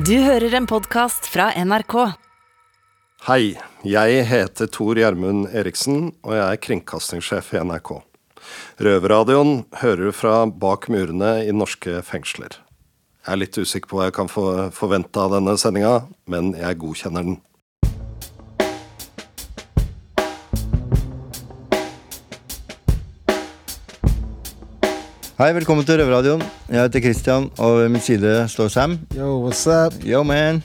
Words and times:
Du 0.00 0.14
hører 0.22 0.54
en 0.56 0.64
podkast 0.70 1.26
fra 1.28 1.50
NRK. 1.60 1.94
Hei, 3.26 3.58
jeg 3.84 4.22
heter 4.30 4.68
Tor 4.72 4.96
Gjermund 4.96 5.50
Eriksen, 5.52 6.14
og 6.24 6.36
jeg 6.38 6.44
er 6.46 6.60
kringkastingssjef 6.64 7.50
i 7.52 7.60
NRK. 7.66 7.90
Røverradioen 8.80 9.66
hører 9.82 10.08
du 10.08 10.14
fra 10.16 10.46
bak 10.48 10.88
murene 10.88 11.34
i 11.44 11.52
norske 11.52 11.98
fengsler. 12.06 12.56
Jeg 13.26 13.34
er 13.34 13.42
litt 13.42 13.60
usikker 13.60 13.90
på 13.90 13.98
hva 13.98 14.08
jeg 14.08 14.16
kan 14.16 14.32
forvente 14.32 15.20
av 15.20 15.34
denne 15.34 15.58
sendinga, 15.60 16.06
men 16.32 16.54
jeg 16.56 16.80
godkjenner 16.80 17.26
den. 17.26 17.36
Hei, 25.40 25.54
velkommen 25.56 25.86
til 25.88 25.96
Røverradioen. 25.96 26.42
Jeg 26.68 26.82
heter 26.82 27.00
Christian, 27.00 27.46
og 27.64 27.78
ved 27.78 27.86
min 27.88 28.02
side 28.04 28.32
står 28.52 28.68
Sam. 28.68 28.98
Yo, 29.16 29.38
what's 29.40 29.62
up? 29.64 29.94
Yo, 30.04 30.20
man. 30.22 30.58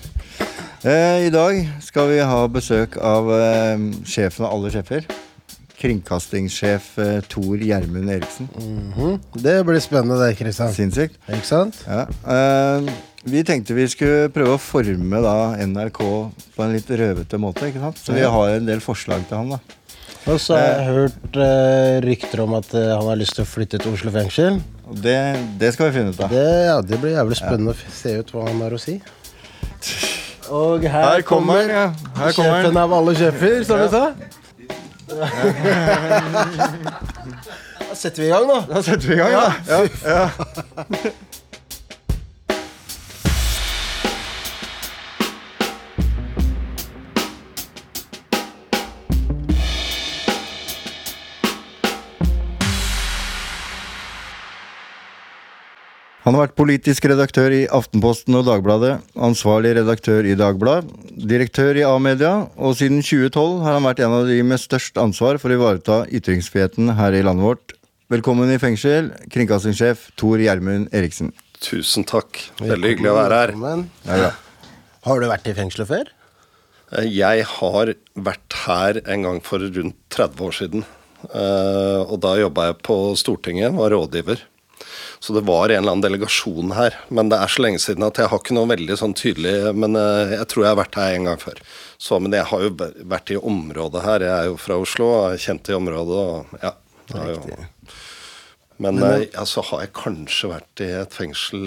Eh, 0.84 1.28
I 1.28 1.30
dag 1.32 1.62
skal 1.80 2.10
vi 2.10 2.18
ha 2.20 2.42
besøk 2.52 2.98
av 3.00 3.32
eh, 3.32 3.86
sjefen 4.04 4.44
av 4.44 4.52
alle 4.58 4.74
sjefer. 4.74 5.08
Kringkastingssjef 5.80 6.90
eh, 7.00 7.22
Tor 7.32 7.64
Gjermund 7.64 8.12
Eriksen. 8.18 8.52
Det 9.40 9.56
blir 9.64 9.80
spennende, 9.80 10.20
det, 10.20 10.36
Kristian. 10.42 10.76
Sinnssykt. 10.76 11.16
Ikke 11.24 11.48
sant? 11.48 11.80
Ja. 11.88 12.04
Eh, 12.36 12.92
vi 13.32 13.48
tenkte 13.48 13.80
vi 13.80 13.88
skulle 13.88 14.28
prøve 14.36 14.60
å 14.60 14.62
forme 14.62 15.24
da 15.24 15.38
NRK 15.64 16.04
på 16.52 16.68
en 16.68 16.76
litt 16.76 16.92
røvete 16.92 17.40
måte. 17.40 17.72
ikke 17.72 17.88
sant? 17.88 18.04
Så 18.04 18.20
vi 18.20 18.28
har 18.28 18.58
en 18.60 18.68
del 18.68 18.84
forslag 18.84 19.24
til 19.32 19.40
han. 19.40 19.56
da. 19.56 19.85
Og 20.26 20.40
så 20.42 20.56
har 20.58 20.64
jeg 20.66 20.86
hørt 20.96 21.36
eh, 21.38 22.02
rykter 22.06 22.40
om 22.42 22.54
at 22.58 22.72
eh, 22.74 22.90
han 22.90 23.06
har 23.12 23.16
lyst 23.20 23.36
til 23.38 23.44
å 23.46 23.48
flytte 23.50 23.78
til 23.82 23.94
Oslo 23.94 24.12
fengsel. 24.14 24.54
Det, 25.04 25.18
det 25.62 25.74
skal 25.76 25.86
vi 25.90 25.94
finne 26.00 26.12
ut 26.16 26.22
av. 26.26 26.30
Det, 26.34 26.46
ja, 26.66 26.78
det 26.82 26.98
blir 27.02 27.12
jævlig 27.14 27.38
spennende 27.38 27.72
å 27.76 27.78
se 27.94 28.12
ut 28.22 28.30
hva 28.34 28.42
han 28.48 28.62
har 28.66 28.74
å 28.74 28.80
si. 28.82 28.96
Og 30.56 30.84
her, 30.86 31.06
Her 31.10 31.22
kommer 31.26 31.70
ja. 31.70 31.92
Her 32.18 32.32
kommer 32.38 32.62
sjefen 32.62 32.78
av 32.78 32.94
alle 32.94 33.16
sjefer, 33.18 33.64
som 33.66 33.80
vi 33.82 33.88
sa. 33.94 34.14
Da 37.86 37.94
setter 37.96 38.22
vi 38.24 38.28
i 38.28 38.32
gang, 38.34 38.48
da. 38.50 38.60
Da 38.68 38.82
setter 38.84 39.08
vi 39.08 39.14
i 39.14 39.18
gang, 39.22 39.34
da. 39.38 39.50
Ja. 40.04 40.30
Han 56.26 56.34
har 56.34 56.48
vært 56.48 56.56
politisk 56.58 57.06
redaktør 57.06 57.54
i 57.54 57.66
Aftenposten 57.70 58.34
og 58.40 58.48
Dagbladet, 58.48 58.96
ansvarlig 59.28 59.76
redaktør 59.78 60.26
i 60.26 60.34
Dagbladet, 60.38 60.90
direktør 61.30 61.78
i 61.78 61.84
A-media, 61.86 62.32
og 62.58 62.74
siden 62.80 63.04
2012 63.06 63.60
har 63.62 63.76
han 63.78 63.86
vært 63.86 64.02
en 64.02 64.16
av 64.18 64.26
de 64.26 64.40
med 64.42 64.58
størst 64.58 64.98
ansvar 64.98 65.38
for 65.42 65.54
å 65.54 65.60
ivareta 65.60 66.00
ytringsfriheten 66.10 66.90
her 66.98 67.14
i 67.14 67.22
landet 67.28 67.46
vårt. 67.46 67.76
Velkommen 68.10 68.50
i 68.54 68.58
fengsel, 68.62 69.12
kringkastingssjef 69.34 70.08
Tor 70.18 70.42
Gjermund 70.42 70.90
Eriksen. 70.98 71.30
Tusen 71.62 72.08
takk. 72.10 72.42
Veldig 72.58 72.96
hyggelig 72.96 73.14
å 73.14 73.20
være 73.20 73.40
her. 73.44 73.54
Ja, 74.10 74.18
ja. 74.26 74.34
Har 75.06 75.22
du 75.22 75.28
vært 75.30 75.46
i 75.50 75.54
fengselet 75.58 75.92
før? 75.92 76.10
Eh, 76.98 77.06
Jeg 77.06 77.46
har 77.54 77.94
vært 78.18 78.60
her 78.66 79.02
en 79.06 79.30
gang 79.30 79.40
for 79.46 79.62
rundt 79.62 79.98
30 80.10 80.42
år 80.50 80.58
siden. 80.58 80.86
Eh, 81.30 82.02
Og 82.10 82.18
da 82.26 82.34
jobba 82.42 82.72
jeg 82.72 82.82
på 82.82 82.98
Stortinget, 83.14 83.78
var 83.78 83.94
rådgiver. 83.94 84.42
Så 85.20 85.34
det 85.36 85.46
var 85.48 85.70
en 85.70 85.82
eller 85.82 85.96
annen 85.96 86.04
delegasjon 86.06 86.74
her. 86.78 86.98
Men 87.10 87.32
det 87.32 87.40
er 87.42 87.52
så 87.52 87.66
lenge 87.66 87.82
siden 87.84 88.06
at 88.08 88.20
jeg 88.22 88.32
har 88.32 88.42
ikke 88.42 88.58
noe 88.58 88.70
veldig 88.72 88.98
sånn 89.00 89.16
tydelig 89.18 89.74
Men 89.78 89.98
eh, 90.00 90.36
jeg 90.36 90.50
tror 90.52 90.66
jeg 90.66 90.74
har 90.74 90.82
vært 90.82 91.00
her 91.00 91.18
en 91.18 91.30
gang 91.30 91.42
før. 91.42 91.62
Så, 91.98 92.20
men 92.20 92.36
jeg 92.36 92.48
har 92.52 92.66
jo 92.66 92.74
vært 93.16 93.34
i 93.34 93.40
området 93.40 94.04
her. 94.06 94.28
Jeg 94.28 94.36
er 94.36 94.50
jo 94.52 94.58
fra 94.62 94.80
Oslo 94.82 95.12
og 95.12 95.28
er 95.32 95.44
kjent 95.46 95.72
i 95.72 95.78
området. 95.78 96.24
Og, 96.26 96.58
ja, 96.62 96.76
jo. 97.32 97.60
Men 98.78 99.00
så 99.00 99.12
altså, 99.40 99.64
har 99.72 99.86
jeg 99.86 99.96
kanskje 99.96 100.52
vært 100.52 100.84
i 100.84 100.90
et 101.00 101.14
fengsel 101.16 101.62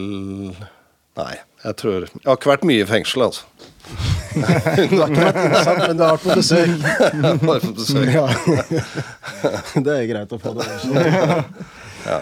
Nei, 1.18 1.34
jeg 1.64 1.76
tror 1.80 2.04
Jeg 2.04 2.26
har 2.26 2.36
ikke 2.36 2.50
vært 2.52 2.66
mye 2.68 2.84
i 2.84 2.86
fengsel, 2.86 3.24
altså. 3.26 3.46
Du 4.90 5.00
har 5.00 5.08
ikke 5.08 5.24
vært 5.24 5.38
innsatt, 5.40 5.80
men 5.82 5.98
du 5.98 6.02
har 6.04 6.12
vært 6.14 6.26
på 6.26 6.36
besøk. 6.38 6.68
Bare 7.48 7.60
for 7.64 7.72
besøk. 7.74 8.10
Ja. 8.12 8.26
det 9.88 9.94
er 9.94 10.04
greit 10.12 10.34
å 10.36 10.38
få 10.42 10.52
det. 10.58 10.66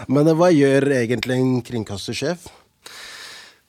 Men 0.09 0.31
eh, 0.31 0.37
hva 0.37 0.53
gjør 0.55 0.89
egentlig 1.01 1.41
en 1.41 1.59
kringkastersjef? 1.67 2.49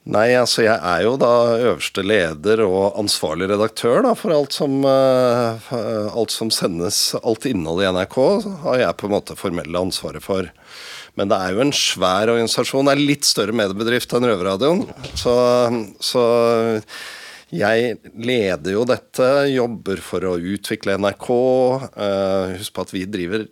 Nei, 0.07 0.29
altså 0.39 0.63
jeg 0.63 0.77
er 0.77 1.01
jo 1.03 1.17
da 1.19 1.31
øverste 1.57 2.03
leder 2.05 2.61
og 2.63 2.95
ansvarlig 2.99 3.49
redaktør 3.51 4.05
da, 4.05 4.13
for 4.15 4.31
alt 4.31 4.55
som, 4.55 4.77
uh, 4.87 5.67
alt 6.15 6.31
som 6.31 6.51
sendes, 6.53 7.11
alt 7.19 7.47
innholdet 7.49 7.89
i 7.89 7.91
NRK, 7.91 8.15
har 8.63 8.79
jeg 8.85 8.97
på 9.01 9.09
en 9.09 9.15
måte 9.17 9.35
formelle 9.35 9.81
ansvaret 9.81 10.23
for. 10.23 10.47
Men 11.19 11.27
det 11.27 11.41
er 11.41 11.51
jo 11.51 11.63
en 11.65 11.75
svær 11.75 12.31
organisasjon. 12.31 12.87
Det 12.87 12.95
er 12.95 13.03
litt 13.03 13.27
større 13.27 13.55
mediebedrift 13.57 14.15
enn 14.15 14.29
Røverradioen. 14.29 14.85
Så, 15.17 15.35
så 15.99 16.23
jeg 17.51 17.97
leder 18.15 18.77
jo 18.77 18.87
dette, 18.87 19.27
jobber 19.51 19.99
for 20.03 20.23
å 20.29 20.37
utvikle 20.39 20.95
NRK. 21.01 21.29
Uh, 21.99 22.55
husk 22.55 22.77
på 22.77 22.87
at 22.87 22.95
vi 22.95 23.03
driver 23.11 23.47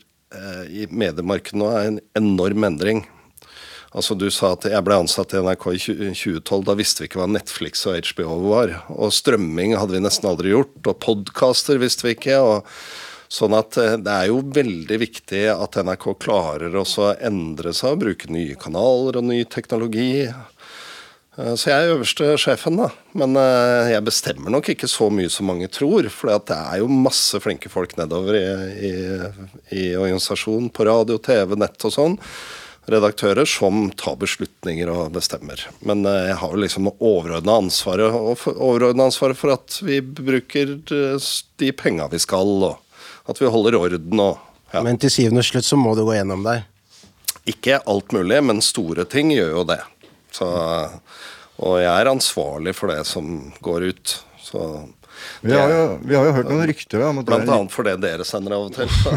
i 0.69 0.87
mediemarkedet 0.91 1.59
nå 1.59 1.69
er 1.71 1.89
en 1.89 1.99
enorm 2.17 2.67
endring. 2.67 3.05
Altså 3.95 4.15
Du 4.19 4.27
sa 4.33 4.51
at 4.57 4.67
jeg 4.67 4.83
ble 4.83 4.97
ansatt 4.99 5.33
i 5.33 5.39
NRK 5.39 5.65
i 5.71 5.79
2012. 5.87 6.61
Da 6.67 6.75
visste 6.75 7.03
vi 7.03 7.09
ikke 7.09 7.21
hva 7.21 7.29
Netflix 7.31 7.85
og 7.87 8.01
HBO 8.11 8.37
var. 8.49 8.73
Og 8.91 9.13
strømming 9.15 9.77
hadde 9.79 9.95
vi 9.95 10.03
nesten 10.03 10.27
aldri 10.27 10.51
gjort. 10.51 10.75
Og 10.83 10.99
podkaster 11.03 11.79
visste 11.79 12.09
vi 12.09 12.17
ikke. 12.17 12.41
og 12.43 12.71
Sånn 13.31 13.55
at 13.57 13.77
eh, 13.81 13.95
det 13.99 14.11
er 14.11 14.29
jo 14.29 14.41
veldig 14.53 14.97
viktig 15.01 15.45
at 15.49 15.79
NRK 15.81 16.11
klarer 16.21 16.75
å 16.77 16.85
endre 17.15 17.73
seg 17.73 17.95
og 17.95 18.03
bruke 18.03 18.29
nye 18.31 18.57
kanaler 18.59 19.17
og 19.19 19.27
ny 19.31 19.39
teknologi. 19.49 20.27
Eh, 21.37 21.55
Så 21.55 21.69
jeg 21.71 21.75
er 21.85 21.93
øverste 21.95 22.27
sjefen, 22.39 22.77
da. 22.79 22.89
Men 23.17 23.35
eh, 23.39 23.91
jeg 23.93 24.05
bestemmer 24.07 24.53
nok 24.53 24.69
ikke 24.71 24.89
så 24.91 25.09
mye 25.13 25.31
som 25.31 25.49
mange 25.51 25.69
tror. 25.71 26.07
For 26.13 26.31
det 26.31 26.55
er 26.57 26.81
jo 26.83 26.91
masse 26.91 27.39
flinke 27.43 27.71
folk 27.71 27.97
nedover 27.99 28.37
i, 28.39 28.45
i, 28.89 28.93
i 29.75 29.87
organisasjonen. 29.99 30.69
På 30.75 30.87
radio, 30.87 31.19
TV, 31.19 31.57
nett 31.59 31.87
og 31.87 31.95
sånn. 31.95 32.17
Redaktører 32.85 33.49
som 33.49 33.87
tar 33.97 34.17
beslutninger 34.21 34.91
og 34.93 35.15
bestemmer. 35.15 35.63
Men 35.81 36.05
eh, 36.05 36.29
jeg 36.31 36.39
har 36.41 36.55
jo 36.55 36.63
liksom 36.63 36.91
overordna 36.99 37.59
ansvaret, 37.63 38.13
ansvaret 38.93 39.39
for 39.39 39.55
at 39.57 39.79
vi 39.85 39.99
bruker 40.05 40.77
de 40.85 41.71
penga 41.75 42.07
vi 42.11 42.21
skal, 42.21 42.51
og 42.69 43.31
at 43.31 43.41
vi 43.41 43.49
holder 43.49 43.79
orden 43.79 44.21
og 44.21 44.43
ja. 44.73 44.81
Men 44.83 44.97
til 44.99 45.11
syvende 45.13 45.39
og 45.39 45.45
slutt 45.47 45.63
så 45.63 45.77
må 45.79 45.93
du 45.95 46.01
gå 46.03 46.15
gjennom 46.17 46.41
deg. 46.43 46.65
Ikke 47.47 47.77
alt 47.87 48.11
mulig, 48.11 48.41
men 48.43 48.57
store 48.65 49.05
ting 49.07 49.29
gjør 49.31 49.51
jo 49.53 49.61
det. 49.69 49.77
Så, 50.35 50.51
og 51.63 51.79
jeg 51.79 51.91
er 51.91 52.11
ansvarlig 52.11 52.75
for 52.75 52.91
det 52.91 53.01
som 53.07 53.51
går 53.63 53.89
ut. 53.91 54.15
Så 54.43 54.61
Vi, 55.41 55.53
har 55.53 55.71
jo, 55.71 55.83
vi 56.03 56.15
har 56.17 56.27
jo 56.27 56.33
hørt 56.35 56.49
noen 56.51 56.67
rykter 56.67 57.05
om 57.07 57.21
at 57.21 57.29
Blant 57.29 57.51
annet 57.57 57.73
for 57.73 57.87
det 57.87 57.95
dere 58.03 58.25
sender 58.27 58.57
av 58.57 58.67
og 58.67 58.75
til. 58.75 58.89
Så. 58.91 59.13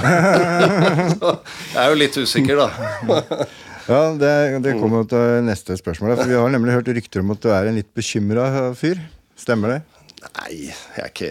så 1.19 1.33
jeg 1.75 1.81
er 1.83 1.91
jo 1.91 1.99
litt 2.05 2.21
usikker, 2.23 2.63
da. 2.63 3.47
Ja, 3.89 4.11
det, 4.21 4.31
det 4.61 4.75
kommer 4.77 5.07
til 5.09 5.47
neste 5.47 5.73
spørsmål. 5.81 6.19
For 6.19 6.29
vi 6.29 6.37
har 6.37 6.51
nemlig 6.53 6.75
hørt 6.77 6.91
rykter 6.93 7.23
om 7.23 7.33
at 7.33 7.41
du 7.41 7.49
er 7.49 7.71
en 7.71 7.79
litt 7.81 7.89
bekymra 7.97 8.75
fyr. 8.77 9.01
Stemmer 9.41 9.73
det? 9.73 9.79
Nei, 10.27 10.53
jeg 10.67 11.01
er 11.01 11.09
ikke, 11.09 11.31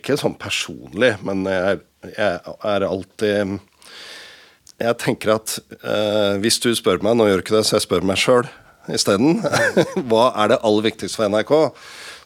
ikke 0.00 0.18
sånn 0.20 0.36
personlig, 0.36 1.14
men 1.24 1.46
jeg, 1.48 1.80
jeg 2.10 2.54
er 2.66 2.84
alltid 2.84 3.54
Jeg 4.82 4.96
tenker 5.00 5.36
at 5.38 5.54
eh, 5.78 6.34
hvis 6.42 6.58
du 6.62 6.72
spør 6.76 7.00
meg, 7.06 7.16
nå 7.16 7.28
gjør 7.30 7.40
du 7.40 7.46
ikke 7.46 7.56
det, 7.56 7.64
så 7.66 7.78
jeg 7.78 7.86
spør 7.86 8.04
meg 8.10 8.20
sjøl 8.20 8.50
isteden, 8.94 9.40
hva 10.08 10.28
er 10.44 10.54
det 10.54 10.60
aller 10.64 10.88
viktigste 10.88 11.20
for 11.20 11.32
NRK, 11.32 11.54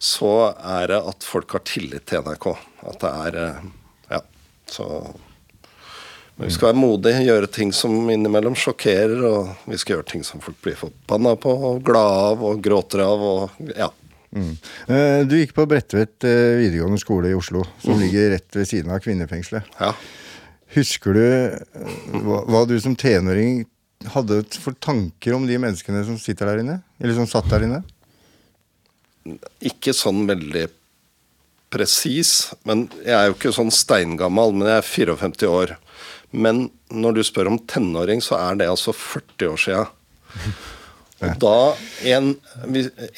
så 0.03 0.33
er 0.79 0.89
det 0.93 1.01
at 1.13 1.27
folk 1.27 1.53
har 1.57 1.65
tillit 1.69 2.07
til 2.11 2.23
NRK. 2.27 2.49
At 2.91 2.99
det 3.05 3.13
er 3.27 3.39
eh, 3.47 3.69
Ja, 4.17 4.23
så 4.71 4.89
men 6.33 6.49
vi 6.49 6.55
skal 6.55 6.71
være 6.71 6.81
modige, 6.81 7.25
gjøre 7.27 7.49
ting 7.53 7.75
som 7.77 7.93
innimellom 8.11 8.55
sjokkerer, 8.57 9.21
og 9.29 9.51
vi 9.69 9.77
skal 9.79 9.99
gjøre 9.99 10.07
ting 10.15 10.23
som 10.25 10.41
folk 10.43 10.57
blir 10.65 10.79
forbanna 10.81 11.35
på, 11.39 11.53
og 11.69 11.83
glade 11.85 12.23
av 12.33 12.45
og 12.49 12.63
gråter 12.65 13.03
av. 13.05 13.21
og 13.21 13.69
ja. 13.77 13.91
Mm. 14.33 14.55
Eh, 14.89 15.19
Du 15.29 15.37
gikk 15.37 15.53
på 15.55 15.67
Bredtvet 15.69 16.25
eh, 16.25 16.57
videregående 16.63 16.99
skole 17.03 17.31
i 17.31 17.37
Oslo, 17.37 17.67
som 17.85 18.01
ligger 18.01 18.33
rett 18.33 18.57
ved 18.57 18.67
siden 18.71 18.91
av 18.97 19.05
kvinnefengselet. 19.05 19.69
ja. 19.79 19.93
Husker 20.73 21.13
du 21.13 21.25
hva, 22.25 22.39
hva 22.49 22.63
du 22.65 22.79
som 22.81 22.95
tenåring 22.97 23.67
hadde 24.15 24.43
for 24.61 24.77
tanker 24.83 25.37
om 25.37 25.47
de 25.49 25.59
menneskene 25.61 26.05
som 26.07 26.19
sitter 26.21 26.51
der 26.51 26.63
inne? 26.63 26.81
Eller 27.01 27.17
som 27.17 27.29
satt 27.31 27.51
der 27.53 27.67
inne? 27.67 27.83
ikke 29.63 29.95
sånn 29.95 30.25
veldig 30.29 30.67
presis, 31.73 32.53
men 32.69 32.87
jeg 33.01 33.15
er 33.17 33.31
jo 33.31 33.37
ikke 33.37 33.55
sånn 33.55 33.73
steingammal, 33.73 34.53
men 34.55 34.69
jeg 34.69 34.83
er 34.83 34.91
54 34.91 35.49
år. 35.49 35.75
Men 36.33 36.67
når 36.93 37.17
du 37.17 37.25
spør 37.25 37.51
om 37.53 37.59
tenåring, 37.69 38.21
så 38.25 38.39
er 38.41 38.61
det 38.61 38.71
altså 38.73 38.95
40 38.97 39.53
år 39.53 39.61
sia. 39.61 39.83
Og 41.23 41.37
da, 41.39 41.57
en, 42.11 42.33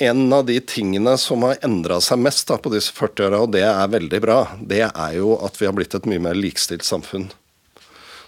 en, 0.03 0.23
av 0.37 0.45
de 0.47 0.59
tingene 0.69 1.15
som 1.19 1.47
har 1.47 1.63
endra 1.65 2.01
seg 2.05 2.21
mest 2.21 2.51
da, 2.51 2.59
på 2.61 2.73
disse 2.75 2.93
40 2.95 3.31
åra, 3.31 3.41
og 3.47 3.55
det 3.55 3.65
er 3.65 3.95
veldig 3.95 4.21
bra, 4.23 4.39
det 4.61 4.83
er 4.91 5.17
jo 5.17 5.39
at 5.47 5.57
vi 5.59 5.71
har 5.71 5.75
blitt 5.77 5.97
et 5.97 6.09
mye 6.11 6.23
mer 6.27 6.37
likestilt 6.37 6.85
samfunn. 6.87 7.31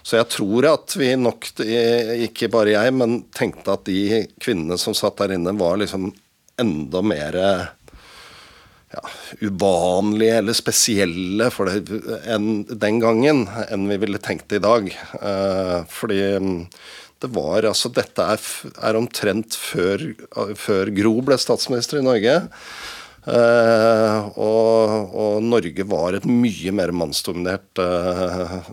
Så 0.07 0.15
jeg 0.21 0.29
tror 0.31 0.69
at 0.69 0.93
vi 0.95 1.09
nok, 1.19 1.49
ikke 2.23 2.47
bare 2.53 2.77
jeg, 2.77 2.93
men 2.95 3.17
tenkte 3.35 3.73
at 3.75 3.83
de 3.89 4.21
kvinnene 4.39 4.77
som 4.79 4.95
satt 4.95 5.19
der 5.19 5.35
inne, 5.35 5.51
var 5.59 5.75
liksom 5.81 6.13
enda 6.61 7.01
mer 7.03 7.35
ja, 7.37 9.03
uvanlige 9.41 10.37
eller 10.39 10.55
spesielle 10.55 11.49
for 11.51 11.67
det, 11.67 11.99
en, 12.31 12.63
den 12.71 13.01
gangen 13.03 13.43
enn 13.67 13.87
vi 13.91 13.99
ville 14.05 14.21
tenkt 14.23 14.55
i 14.55 14.63
dag. 14.63 14.87
Eh, 15.19 15.79
fordi 15.91 16.21
det 17.17 17.31
var 17.33 17.65
altså 17.67 17.91
Dette 17.91 18.29
er, 18.35 18.47
er 18.87 18.99
omtrent 18.99 19.57
før, 19.59 20.05
før, 20.55 20.93
Gro 20.95 21.17
ble 21.25 21.39
statsminister 21.41 21.99
i 21.99 22.05
Norge. 22.05 22.39
Uh, 23.27 24.29
og, 24.39 25.09
og, 25.11 25.33
Norge 25.43 25.83
var 25.83 26.15
et 26.15 26.23
mye 26.29 26.71
mer 26.71 26.93
mannsdominert, 26.95 27.81
uh, 27.81 28.69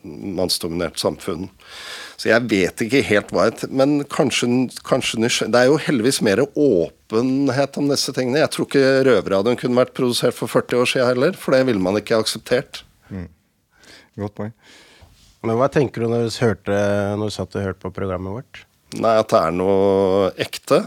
mannsdominert 0.00 0.96
samfunn. 1.00 1.50
Så 2.16 2.30
jeg 2.30 2.46
vet 2.48 2.80
ikke 2.84 3.02
helt 3.04 3.30
hva 3.32 3.46
jeg 3.48 3.68
Men 3.72 4.02
kanskje, 4.12 4.48
kanskje 4.84 5.20
Det 5.48 5.56
er 5.56 5.68
jo 5.70 5.78
heldigvis 5.80 6.20
mer 6.24 6.42
åpenhet 6.48 7.76
om 7.80 7.90
disse 7.92 8.12
tingene. 8.16 8.42
Jeg 8.42 8.52
tror 8.54 8.68
ikke 8.68 9.02
Røverradioen 9.08 9.60
kunne 9.60 9.80
vært 9.82 9.92
produsert 9.96 10.36
for 10.36 10.48
40 10.48 10.80
år 10.80 10.88
siden 10.94 11.10
heller, 11.10 11.36
for 11.36 11.56
det 11.56 11.66
ville 11.68 11.84
man 11.84 12.00
ikke 12.00 12.20
akseptert. 12.20 12.82
Mm. 13.12 13.28
Godt 14.24 14.36
poeng. 14.38 14.54
Men 15.44 15.56
hva 15.60 15.68
tenker 15.72 16.04
du 16.04 16.08
når 16.12 16.28
du, 16.28 16.40
hørte, 16.40 16.80
når 17.20 17.28
du 17.28 17.36
satt 17.36 17.56
og 17.56 17.68
hørte 17.68 17.84
på 17.84 17.92
programmet 17.96 18.40
vårt? 18.40 18.64
Nei, 18.96 19.14
At 19.20 19.28
det 19.32 19.44
er 19.44 19.54
noe 19.54 20.32
ekte. 20.40 20.80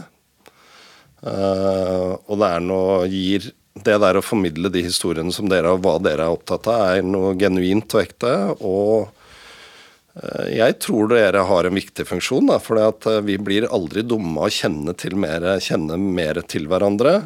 Uh, 1.24 2.20
og 2.28 2.40
det 2.40 2.48
er 2.52 2.64
noe 2.64 3.04
gir 3.08 3.46
Det 3.80 3.94
der 3.96 4.18
å 4.18 4.22
formidle 4.22 4.68
de 4.68 4.82
historiene 4.84 5.32
som 5.32 5.48
dere 5.48 5.72
og 5.72 5.80
hva 5.82 5.96
dere 6.02 6.26
er 6.26 6.34
opptatt 6.34 6.68
av, 6.68 6.82
er 6.98 7.06
noe 7.06 7.32
genuint 7.40 7.96
og 7.96 8.02
ekte. 8.04 8.32
Og 8.60 9.08
uh, 10.20 10.44
jeg 10.52 10.76
tror 10.84 11.10
dere 11.10 11.46
har 11.48 11.66
en 11.66 11.80
viktig 11.80 12.06
funksjon, 12.06 12.52
for 12.62 12.78
uh, 12.78 13.18
vi 13.26 13.38
blir 13.40 13.66
aldri 13.66 14.04
dumme 14.06 14.36
av 14.44 14.50
å 14.50 14.54
kjenne, 14.54 14.94
mer, 15.18 15.48
kjenne 15.64 15.98
mer 15.98 16.44
til 16.46 16.68
hverandre. 16.70 17.22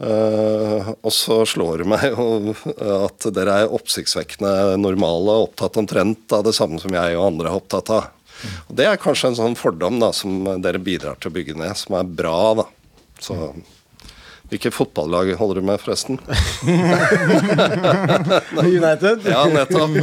Og 0.00 1.10
så 1.12 1.42
slår 1.44 1.82
det 1.82 1.86
meg 1.92 2.06
jo 2.08 2.54
at 3.04 3.26
dere 3.36 3.58
er 3.60 3.74
oppsiktsvekkende 3.76 4.78
normale 4.80 5.34
og 5.34 5.50
opptatt 5.50 5.76
omtrent 5.76 6.32
av 6.32 6.46
det 6.46 6.54
samme 6.56 6.80
som 6.80 6.96
jeg 6.96 7.18
og 7.18 7.26
andre 7.26 7.50
er 7.50 7.58
opptatt 7.58 7.92
av. 7.92 8.06
Og 8.70 8.78
Det 8.80 8.88
er 8.88 8.96
kanskje 8.96 9.34
en 9.34 9.36
sånn 9.42 9.60
fordom 9.60 10.00
da, 10.00 10.08
som 10.16 10.46
dere 10.64 10.80
bidrar 10.80 11.20
til 11.20 11.28
å 11.28 11.36
bygge 11.36 11.58
ned, 11.60 11.76
som 11.76 12.00
er 12.00 12.08
bra. 12.08 12.38
da. 12.62 12.70
Så 13.20 13.36
Hvilket 14.50 14.74
fotballag 14.74 15.28
holder 15.38 15.60
du 15.60 15.66
med, 15.66 15.78
forresten? 15.78 16.18
United? 18.58 19.22
ja, 19.30 19.44
nettopp. 19.46 19.90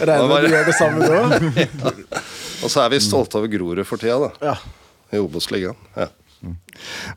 Regner 0.00 0.28
med 0.30 0.46
du 0.46 0.54
gjør 0.54 0.64
det 0.70 0.76
samme 0.78 1.04
nå? 1.04 1.18
ja. 1.60 1.92
Og 2.64 2.72
så 2.72 2.86
er 2.86 2.94
vi 2.94 3.02
stolte 3.04 3.36
over 3.36 3.52
Grorud 3.52 3.84
for 3.84 4.00
tida, 4.00 4.16
da. 4.24 4.30
Ja. 4.40 4.56
I 5.12 5.20
Obos-ligaen. 5.20 5.76
Ja. 5.98 6.08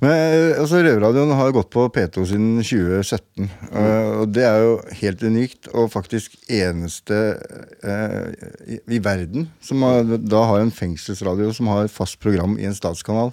Men 0.01 0.12
eh, 0.12 0.59
altså, 0.59 0.81
Røverradioen 0.81 1.31
har 1.38 1.53
gått 1.56 1.69
på 1.71 1.86
P2 1.94 2.25
siden 2.27 2.59
2017. 2.59 3.45
Mm. 3.45 3.51
Uh, 3.71 4.12
og 4.24 4.31
det 4.36 4.45
er 4.48 4.65
jo 4.65 4.74
helt 5.00 5.24
unikt, 5.24 5.69
og 5.71 5.92
faktisk 5.94 6.36
eneste 6.50 7.19
uh, 7.86 8.27
i, 8.65 8.81
i, 8.98 9.00
verden 9.03 9.48
som 9.63 9.86
har, 9.86 10.18
da 10.19 10.42
har 10.50 10.63
en 10.63 10.74
fengselsradio 10.74 11.53
som 11.56 11.69
har 11.71 11.92
fast 11.94 12.19
program 12.19 12.57
i 12.59 12.68
en 12.68 12.75
statskanal. 12.75 13.31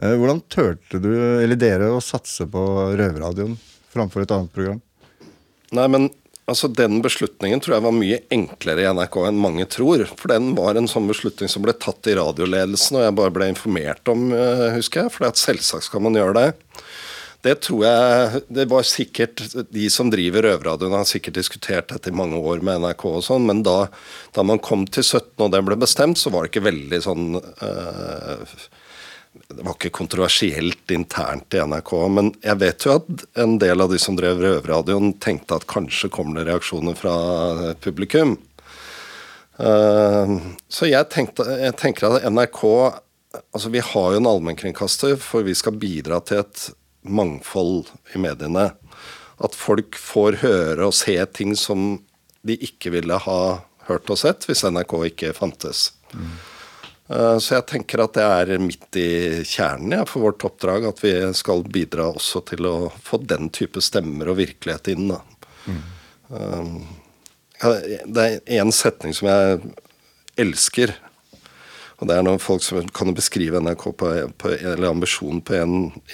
Uh, 0.00 0.14
hvordan 0.16 0.40
turte 0.48 1.00
du, 1.02 1.10
eller 1.42 1.58
dere, 1.60 1.90
å 1.92 2.00
satse 2.04 2.46
på 2.48 2.62
Røverradioen 2.96 3.58
framfor 3.92 4.24
et 4.24 4.32
annet 4.34 4.54
program? 4.54 4.80
Nei, 5.76 5.86
men 5.92 6.08
Altså, 6.50 6.66
Den 6.66 6.98
beslutningen 7.04 7.60
tror 7.62 7.76
jeg 7.76 7.84
var 7.84 7.94
mye 7.94 8.22
enklere 8.34 8.82
i 8.82 8.90
NRK 8.90 9.20
enn 9.28 9.38
mange 9.38 9.66
tror. 9.70 10.02
For 10.18 10.32
den 10.32 10.50
var 10.58 10.74
en 10.74 10.88
sånn 10.90 11.06
beslutning 11.06 11.50
som 11.52 11.62
ble 11.62 11.76
tatt 11.78 12.08
i 12.10 12.16
radioledelsen, 12.18 12.98
og 12.98 13.04
jeg 13.06 13.16
bare 13.20 13.34
ble 13.36 13.50
informert 13.52 14.10
om, 14.10 14.32
eh, 14.34 14.72
husker 14.74 15.04
jeg. 15.04 15.12
For 15.14 15.30
selvsagt 15.30 15.86
skal 15.86 16.02
man 16.02 16.18
gjøre 16.18 16.34
det. 16.34 16.48
Det 17.42 17.54
tror 17.64 17.84
jeg 17.86 18.42
Det 18.52 18.68
var 18.68 18.82
sikkert 18.82 19.36
De 19.72 19.88
som 19.88 20.10
driver 20.10 20.42
Røverradioen, 20.42 20.92
har 20.92 21.04
sikkert 21.04 21.38
diskutert 21.38 21.88
dette 21.88 22.10
i 22.10 22.12
mange 22.12 22.36
år 22.36 22.62
med 22.62 22.82
NRK 22.82 23.04
og 23.06 23.24
sånn, 23.24 23.46
men 23.46 23.62
da, 23.62 23.88
da, 24.34 24.42
man 24.42 24.58
kom 24.58 24.86
til 24.86 25.02
17 25.02 25.38
og 25.38 25.50
det 25.52 25.64
ble 25.64 25.76
bestemt, 25.76 26.18
så 26.18 26.30
var 26.30 26.44
det 26.44 26.52
ikke 26.52 26.68
veldig 26.68 27.00
sånn 27.00 27.40
øh, 27.40 28.44
det 29.32 29.62
var 29.62 29.76
ikke 29.76 29.92
kontroversielt 29.94 30.90
internt 30.90 31.54
i 31.54 31.62
NRK, 31.62 31.92
men 32.10 32.30
jeg 32.42 32.58
vet 32.60 32.86
jo 32.86 32.96
at 32.98 33.24
en 33.38 33.58
del 33.62 33.82
av 33.82 33.92
de 33.92 33.98
som 34.02 34.16
drev 34.18 34.42
Røverradioen, 34.42 35.12
tenkte 35.22 35.58
at 35.58 35.68
kanskje 35.70 36.10
kommer 36.12 36.40
det 36.40 36.50
reaksjoner 36.50 36.98
fra 36.98 37.14
publikum. 37.82 38.36
Eh, 39.60 40.34
så 40.68 40.90
jeg, 40.90 41.08
tenkte, 41.12 41.46
jeg 41.60 41.78
tenker 41.80 42.10
at 42.10 42.26
NRK 42.30 42.64
Altså, 43.54 43.68
vi 43.70 43.78
har 43.78 44.06
jo 44.10 44.18
en 44.18 44.26
allmennkringkaster, 44.26 45.12
for 45.22 45.46
vi 45.46 45.52
skal 45.54 45.76
bidra 45.78 46.16
til 46.26 46.40
et 46.40 46.64
mangfold 47.06 47.86
i 48.10 48.18
mediene. 48.18 48.72
At 49.38 49.54
folk 49.54 49.94
får 49.94 50.40
høre 50.40 50.88
og 50.88 50.96
se 50.98 51.14
ting 51.30 51.54
som 51.54 52.00
de 52.42 52.56
ikke 52.58 52.90
ville 52.96 53.20
ha 53.22 53.40
hørt 53.86 54.10
og 54.10 54.18
sett 54.18 54.48
hvis 54.48 54.64
NRK 54.66 54.96
ikke 55.12 55.30
fantes. 55.38 55.92
Mm. 56.10 56.34
Eh, 57.10 57.36
så 57.42 57.56
jeg 57.56 57.66
tenker 57.72 58.04
at 58.04 58.14
det 58.14 58.24
er 58.24 58.62
midt 58.62 58.98
i 59.00 59.10
kjernen 59.42 59.98
ja, 59.98 60.06
for 60.06 60.28
vårt 60.28 60.44
oppdrag 60.46 60.86
at 60.92 61.02
vi 61.02 61.14
skal 61.34 61.64
bidra 61.66 62.12
også 62.12 62.44
til 62.52 62.68
å 62.70 62.76
få 63.02 63.18
den 63.24 63.50
type 63.54 63.82
stemmer 63.82 64.30
og 64.30 64.38
virkelighet 64.38 64.92
inn. 64.94 65.10
Mm. 65.66 66.82
Det 68.06 68.26
er 68.26 68.60
én 68.60 68.70
setning 68.72 69.16
som 69.16 69.26
jeg 69.26 69.72
elsker. 70.40 70.94
Og 72.00 72.08
det 72.08 72.14
er 72.16 72.24
når 72.24 72.38
folk 72.40 72.62
som 72.64 72.86
kan 72.96 73.10
beskrive 73.12 73.60
NRK 73.60 73.82
på, 74.00 74.12
på, 74.40 74.52
eller 74.54 74.88
ambisjonen 74.88 75.42
på 75.44 75.58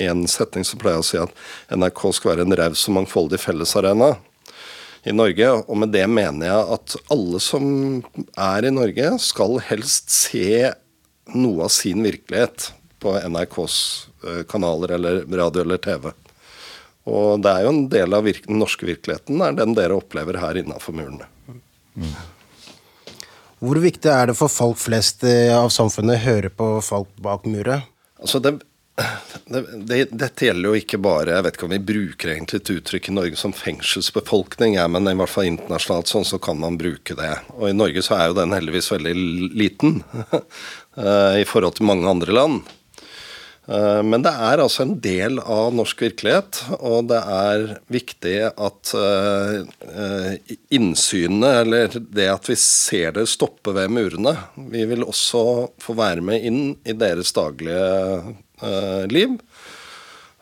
én 0.02 0.24
setning, 0.30 0.64
så 0.66 0.78
pleier 0.80 0.96
jeg 0.98 1.04
å 1.04 1.10
si 1.10 1.20
at 1.20 1.76
NRK 1.76 2.00
skal 2.16 2.32
være 2.32 2.46
en 2.48 2.56
raus 2.58 2.88
og 2.88 2.96
mangfoldig 2.96 3.38
fellesarena 3.38 4.16
i 5.06 5.14
Norge. 5.14 5.52
Og 5.68 5.78
med 5.78 5.92
det 5.94 6.08
mener 6.10 6.48
jeg 6.48 6.74
at 6.80 6.96
alle 7.14 7.42
som 7.44 7.68
er 8.32 8.66
i 8.66 8.74
Norge, 8.74 9.12
skal 9.22 9.60
helst 9.68 10.10
se 10.10 10.72
noe 11.34 11.66
av 11.66 11.72
sin 11.74 12.04
virkelighet 12.04 12.70
på 13.02 13.16
NRKs 13.18 13.78
eh, 14.26 14.42
kanaler 14.48 14.94
eller 14.96 15.24
radio 15.40 15.64
eller 15.64 15.82
TV. 15.82 16.12
Og 17.06 17.42
det 17.42 17.52
er 17.52 17.66
jo 17.66 17.72
en 17.72 17.84
del 17.90 18.14
av 18.18 18.26
den 18.26 18.60
norske 18.60 18.86
virkeligheten 18.88 19.42
er 19.42 19.58
den 19.58 19.76
dere 19.78 19.98
opplever 19.98 20.40
her 20.42 20.58
innafor 20.58 20.96
murene. 20.96 21.28
Mm. 21.96 22.14
Hvor 23.62 23.78
viktig 23.80 24.10
er 24.12 24.30
det 24.30 24.36
for 24.36 24.52
folk 24.52 24.78
flest 24.80 25.24
eh, 25.26 25.54
av 25.54 25.70
samfunnet 25.72 26.18
å 26.18 26.24
høre 26.26 26.50
på 26.52 26.70
folk 26.84 27.12
bak 27.22 27.46
muret? 27.48 27.86
Altså 28.20 28.40
det, 28.42 28.58
det, 29.44 29.60
det, 29.88 29.98
dette 30.16 30.46
gjelder 30.46 30.70
jo 30.70 30.78
ikke 30.80 30.98
bare 31.04 31.34
Jeg 31.34 31.44
vet 31.44 31.58
ikke 31.58 31.66
om 31.66 31.74
vi 31.74 31.80
bruker 31.90 32.30
egentlig 32.32 32.62
et 32.62 32.70
uttrykk 32.78 33.10
i 33.10 33.16
Norge 33.18 33.40
som 33.40 33.52
fengselsbefolkning, 33.56 34.78
ja, 34.78 34.86
men 34.88 35.08
i 35.10 35.14
hvert 35.20 35.32
fall 35.32 35.50
internasjonalt 35.50 36.08
sånn 36.08 36.24
så 36.24 36.40
kan 36.42 36.56
man 36.62 36.78
bruke 36.80 37.16
det. 37.18 37.34
Og 37.58 37.68
i 37.68 37.76
Norge 37.76 38.04
så 38.04 38.16
er 38.16 38.30
jo 38.30 38.38
den 38.40 38.56
heldigvis 38.56 38.90
veldig 38.94 39.14
liten. 39.56 40.02
Eh, 40.96 41.42
i 41.42 41.44
forhold 41.44 41.74
til 41.76 41.84
mange 41.84 42.08
andre 42.08 42.32
land. 42.32 42.68
Eh, 43.68 44.02
men 44.06 44.22
det 44.24 44.30
er 44.32 44.62
altså 44.62 44.86
en 44.86 44.94
del 45.04 45.40
av 45.42 45.74
norsk 45.76 46.06
virkelighet, 46.06 46.62
og 46.78 47.10
det 47.10 47.18
er 47.20 47.64
viktig 47.92 48.34
at 48.48 48.92
eh, 48.96 50.54
innsynet, 50.78 51.66
eller 51.66 51.98
det 52.00 52.30
at 52.32 52.48
vi 52.48 52.56
ser 52.62 53.16
det 53.18 53.26
stoppe 53.28 53.74
ved 53.76 53.92
murene 53.92 54.32
Vi 54.72 54.86
vil 54.88 55.04
også 55.04 55.44
få 55.84 55.98
være 55.98 56.24
med 56.24 56.48
inn 56.48 56.62
i 56.86 56.96
deres 56.96 57.34
daglige 57.36 58.38
liv. 59.12 59.34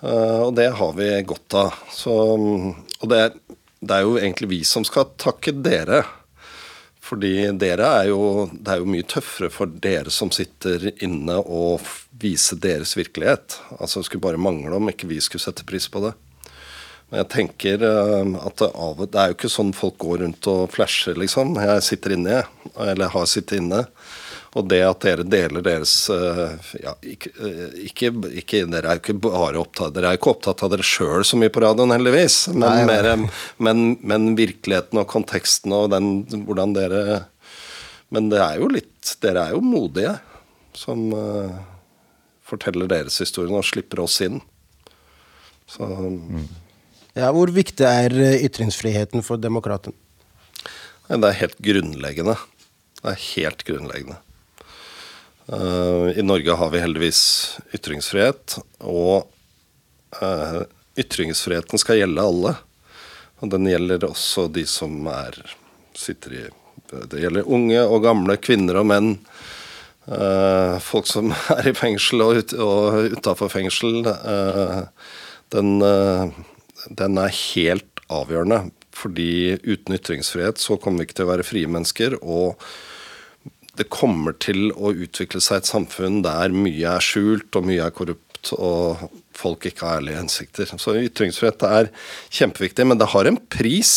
Og 0.05 0.51
det 0.55 0.67
har 0.79 0.93
vi 0.99 1.09
godt 1.27 1.57
av. 1.57 1.79
Så, 1.91 2.13
og 2.13 3.07
det, 3.11 3.21
det 3.81 3.97
er 3.97 4.05
jo 4.05 4.19
egentlig 4.21 4.51
vi 4.51 4.61
som 4.69 4.85
skal 4.87 5.11
takke 5.21 5.55
dere 5.65 6.03
fordi 7.05 7.51
dere 7.61 7.89
er 8.01 8.11
jo 8.11 8.21
Det 8.49 8.73
er 8.73 8.81
jo 8.81 8.89
mye 8.89 9.07
tøffere 9.09 9.51
for 9.53 9.69
dere 9.69 10.13
som 10.15 10.33
sitter 10.33 10.89
inne 11.05 11.37
og 11.43 11.85
viser 12.21 12.57
deres 12.57 12.95
virkelighet. 12.97 13.59
Altså 13.79 14.01
Det 14.01 14.09
skulle 14.09 14.25
bare 14.25 14.41
mangle 14.41 14.77
om 14.77 14.89
ikke 14.89 15.11
vi 15.11 15.21
skulle 15.21 15.45
sette 15.45 15.67
pris 15.69 15.89
på 15.89 16.01
det. 16.07 16.15
Men 17.11 17.21
jeg 17.21 17.29
tenker 17.35 17.85
eh, 17.85 18.33
at 18.41 18.57
det, 18.63 18.71
av, 18.73 19.03
det 19.05 19.21
er 19.21 19.31
jo 19.31 19.37
ikke 19.37 19.53
sånn 19.53 19.75
folk 19.77 19.99
går 20.01 20.23
rundt 20.25 20.49
og 20.49 20.71
flasher, 20.73 21.19
liksom. 21.21 21.59
Jeg 21.61 21.85
sitter 21.85 22.17
inne, 22.17 22.41
eller 22.81 23.13
har 23.13 23.29
sittet 23.29 23.61
inne. 23.61 23.85
Og 24.55 24.69
det 24.71 24.81
at 24.87 25.03
dere 25.03 25.25
deler 25.27 25.65
deres 25.67 25.93
eh, 26.15 26.69
ja, 26.85 26.93
ikke, 27.03 27.33
eh, 27.43 27.79
ikke, 27.89 28.11
ikke, 28.39 28.63
Dere 28.71 28.93
er 28.93 29.01
ikke 29.01 29.17
bare 29.25 29.59
opptatt 29.59 29.97
Dere 29.97 30.13
er 30.13 30.19
ikke 30.19 30.31
opptatt 30.31 30.63
av 30.63 30.71
dere 30.71 30.87
sjøl 30.87 31.25
så 31.27 31.39
mye 31.41 31.51
på 31.51 31.65
radioen, 31.65 31.95
heldigvis. 31.95 32.37
Men, 32.53 32.63
nei, 32.63 32.85
mer, 32.87 33.09
men, 33.59 33.85
men, 34.07 34.29
virkeligheten 34.39 35.01
og 35.03 35.09
konteksten 35.11 35.75
og 35.75 35.89
den, 35.95 36.13
hvordan 36.47 36.75
dere 36.77 37.25
Men 38.15 38.31
det 38.31 38.43
er 38.45 38.61
jo 38.63 38.71
litt 38.71 39.17
Dere 39.25 39.49
er 39.49 39.57
jo 39.57 39.65
modige 39.65 40.15
som, 40.75 41.03
uh, 41.15 41.55
forteller 42.47 42.89
deres 42.91 43.19
historie 43.23 43.53
og 43.55 43.67
slipper 43.67 44.01
oss 44.03 44.21
inn. 44.25 44.41
Så 45.71 45.87
Ja, 47.15 47.29
Hvor 47.31 47.53
viktig 47.55 47.87
er 47.87 48.11
ytringsfriheten 48.43 49.23
for 49.23 49.39
demokraten? 49.39 49.95
Det 51.07 51.29
er 51.29 51.39
helt 51.39 51.61
grunnleggende. 51.63 52.35
Det 52.99 53.13
er 53.13 53.21
helt 53.37 53.63
grunnleggende. 53.69 54.19
Eh, 55.47 56.19
I 56.19 56.23
Norge 56.23 56.53
har 56.53 56.71
vi 56.71 56.81
heldigvis 56.81 57.23
ytringsfrihet, 57.77 58.57
og 58.81 59.27
eh, 60.23 60.63
ytringsfriheten 61.01 61.81
skal 61.81 62.01
gjelde 62.01 62.25
alle. 62.25 62.55
Og 63.45 63.51
den 63.53 63.69
gjelder 63.69 64.07
også 64.09 64.47
de 64.53 64.65
som 64.69 65.05
er 65.11 65.37
sitter 65.95 66.39
i 66.39 66.45
Det 66.95 67.21
gjelder 67.21 67.49
unge 67.51 67.81
og 67.83 68.03
gamle, 68.05 68.37
kvinner 68.41 68.81
og 68.81 68.89
menn. 68.89 69.19
eh, 70.07 70.79
folk 70.81 71.07
som 71.11 71.35
er 71.59 71.69
i 71.69 71.77
fengsel 71.77 72.25
og, 72.25 72.41
ut, 72.41 72.57
og 72.57 73.13
utafor 73.19 73.53
fengsel. 73.53 74.01
den, 75.53 75.71
den 76.89 77.21
er 77.21 77.37
helt 77.53 78.03
avgjørende. 78.09 78.71
Fordi 78.95 79.59
uten 79.67 79.97
ytringsfrihet 79.99 80.59
så 80.63 80.79
kommer 80.79 81.03
vi 81.03 81.09
ikke 81.09 81.21
til 81.21 81.27
å 81.27 81.33
være 81.35 81.47
frie 81.47 81.69
mennesker. 81.69 82.17
Og 82.23 82.61
det 83.79 83.89
kommer 83.93 84.37
til 84.43 84.69
å 84.73 84.93
utvikle 84.93 85.43
seg 85.43 85.61
et 85.61 85.71
samfunn 85.71 86.23
der 86.25 86.55
mye 86.55 86.97
er 86.97 87.05
skjult, 87.05 87.51
og 87.59 87.67
mye 87.69 87.87
er 87.87 87.95
korrupt, 87.95 88.53
og 88.55 89.09
folk 89.35 89.67
ikke 89.67 89.87
har 89.87 90.03
ærlige 90.03 90.21
hensikter. 90.21 90.75
Så 90.79 90.97
ytringsfrihet 91.01 91.65
er 91.67 91.91
kjempeviktig, 92.35 92.87
men 92.87 93.01
det 93.01 93.11
har 93.15 93.31
en 93.31 93.41
pris. 93.51 93.95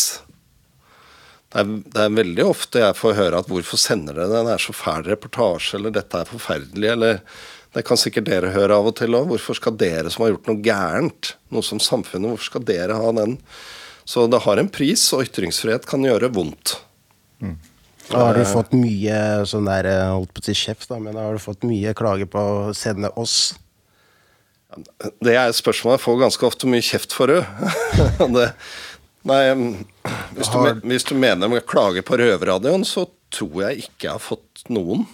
Det 1.48 1.62
er, 1.62 1.76
det 1.94 2.02
er 2.04 2.16
veldig 2.16 2.44
ofte 2.44 2.82
jeg 2.82 2.98
får 2.98 3.14
høre 3.16 3.38
at 3.38 3.48
'hvorfor 3.48 3.80
sender 3.80 4.18
dere 4.18 4.28
det', 4.28 4.44
det 4.48 4.54
er 4.56 4.64
så 4.66 4.74
fæl 4.76 5.06
reportasje, 5.06 5.78
eller 5.78 5.94
'dette 5.94 6.20
er 6.20 6.32
forferdelig', 6.32 6.92
eller 6.92 7.20
det 7.74 7.84
kan 7.84 8.00
sikkert 8.00 8.26
dere 8.26 8.52
høre 8.52 8.74
av 8.74 8.86
og 8.90 8.96
til 8.96 9.14
òg. 9.14 9.28
Hvorfor 9.28 9.56
skal 9.56 9.76
dere 9.76 10.10
som 10.10 10.24
har 10.24 10.32
gjort 10.32 10.48
noe 10.48 10.62
gærent, 10.64 11.34
noe 11.52 11.62
som 11.62 11.78
samfunnet, 11.78 12.32
hvorfor 12.32 12.50
skal 12.50 12.64
dere 12.64 12.96
ha 12.96 13.12
den? 13.12 13.38
Så 14.08 14.26
det 14.26 14.40
har 14.42 14.56
en 14.56 14.70
pris, 14.72 15.12
og 15.12 15.26
ytringsfrihet 15.28 15.86
kan 15.86 16.02
gjøre 16.02 16.32
vondt. 16.32 16.78
Har 18.14 18.36
du 18.38 18.44
fått 18.48 18.72
mye 18.76 19.18
sånn 19.48 19.68
der, 19.68 19.88
eh, 19.90 20.10
holdt 20.14 20.32
på 20.32 20.42
å 20.42 20.48
si 20.48 20.56
kjeft, 20.56 20.88
da, 20.88 20.98
men 21.02 21.18
har 21.18 21.36
du 21.36 21.42
fått 21.42 21.66
mye 21.68 21.92
klager 21.96 22.28
på 22.30 22.40
å 22.40 22.74
sende 22.76 23.10
oss? 23.20 23.54
Det 25.24 25.34
er 25.34 25.48
et 25.48 25.56
spørsmål 25.56 25.96
jeg 25.96 26.04
får 26.04 26.20
ganske 26.22 26.48
ofte 26.48 26.70
mye 26.70 26.84
kjeft 26.84 27.14
for 27.16 27.32
òg. 27.32 27.44
Nei, 29.28 29.42
hvis 30.36 30.50
du, 30.52 30.58
hvis 30.88 31.06
du 31.08 31.14
mener 31.18 31.50
med 31.50 31.66
klager 31.68 32.04
på 32.06 32.16
Røverradioen, 32.20 32.84
så 32.86 33.08
tror 33.34 33.64
jeg 33.66 33.84
ikke 33.84 34.06
jeg 34.06 34.14
har 34.14 34.22
fått 34.22 34.62
noen 34.72 35.04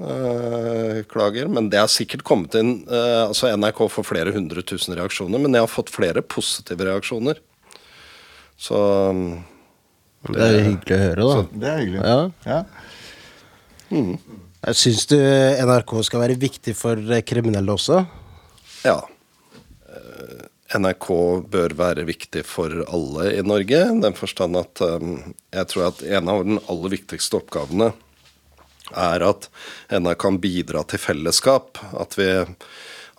øh, 0.00 1.02
klager. 1.10 1.50
Men 1.52 1.68
det 1.70 1.82
har 1.82 1.92
sikkert 1.92 2.24
kommet 2.26 2.56
inn 2.58 2.80
øh, 2.88 3.28
Altså 3.28 3.52
NRK 3.54 3.84
får 3.92 4.08
flere 4.08 4.34
hundre 4.34 4.64
tusen 4.66 4.96
reaksjoner, 4.98 5.42
men 5.42 5.54
jeg 5.54 5.66
har 5.66 5.70
fått 5.70 5.92
flere 5.92 6.24
positive 6.24 6.88
reaksjoner. 6.88 7.38
Så 8.60 8.80
Det 10.28 10.44
er 10.44 10.58
hyggelig 10.66 10.96
å 10.96 11.00
høre, 11.00 11.28
da. 11.28 11.60
Det 11.62 11.70
er 11.70 11.78
hyggelig. 11.80 12.00
Ja. 12.04 12.18
Ja. 12.44 12.60
Mm. 13.90 14.40
Syns 14.76 15.06
du 15.08 15.16
NRK 15.16 15.94
skal 16.04 16.20
være 16.26 16.36
viktig 16.40 16.74
for 16.76 17.00
eh, 17.00 17.22
kriminelle 17.24 17.72
også? 17.72 18.02
Ja. 18.84 18.98
Eh, 19.88 20.42
NRK 20.76 21.08
bør 21.50 21.74
være 21.78 22.04
viktig 22.08 22.44
for 22.44 22.82
alle 22.84 23.30
i 23.38 23.40
Norge. 23.46 23.80
I 23.80 24.04
den 24.04 24.18
forstand 24.18 24.60
at 24.60 24.84
eh, 24.84 25.08
jeg 25.56 25.72
tror 25.72 25.88
at 25.88 26.04
en 26.04 26.30
av 26.34 26.44
den 26.44 26.60
aller 26.68 26.94
viktigste 26.98 27.40
oppgavene 27.40 27.90
er 28.90 29.24
at 29.24 29.48
NRK 29.94 30.20
kan 30.20 30.38
bidra 30.42 30.84
til 30.90 31.00
fellesskap. 31.00 31.80
At 31.96 32.18
vi, 32.20 32.28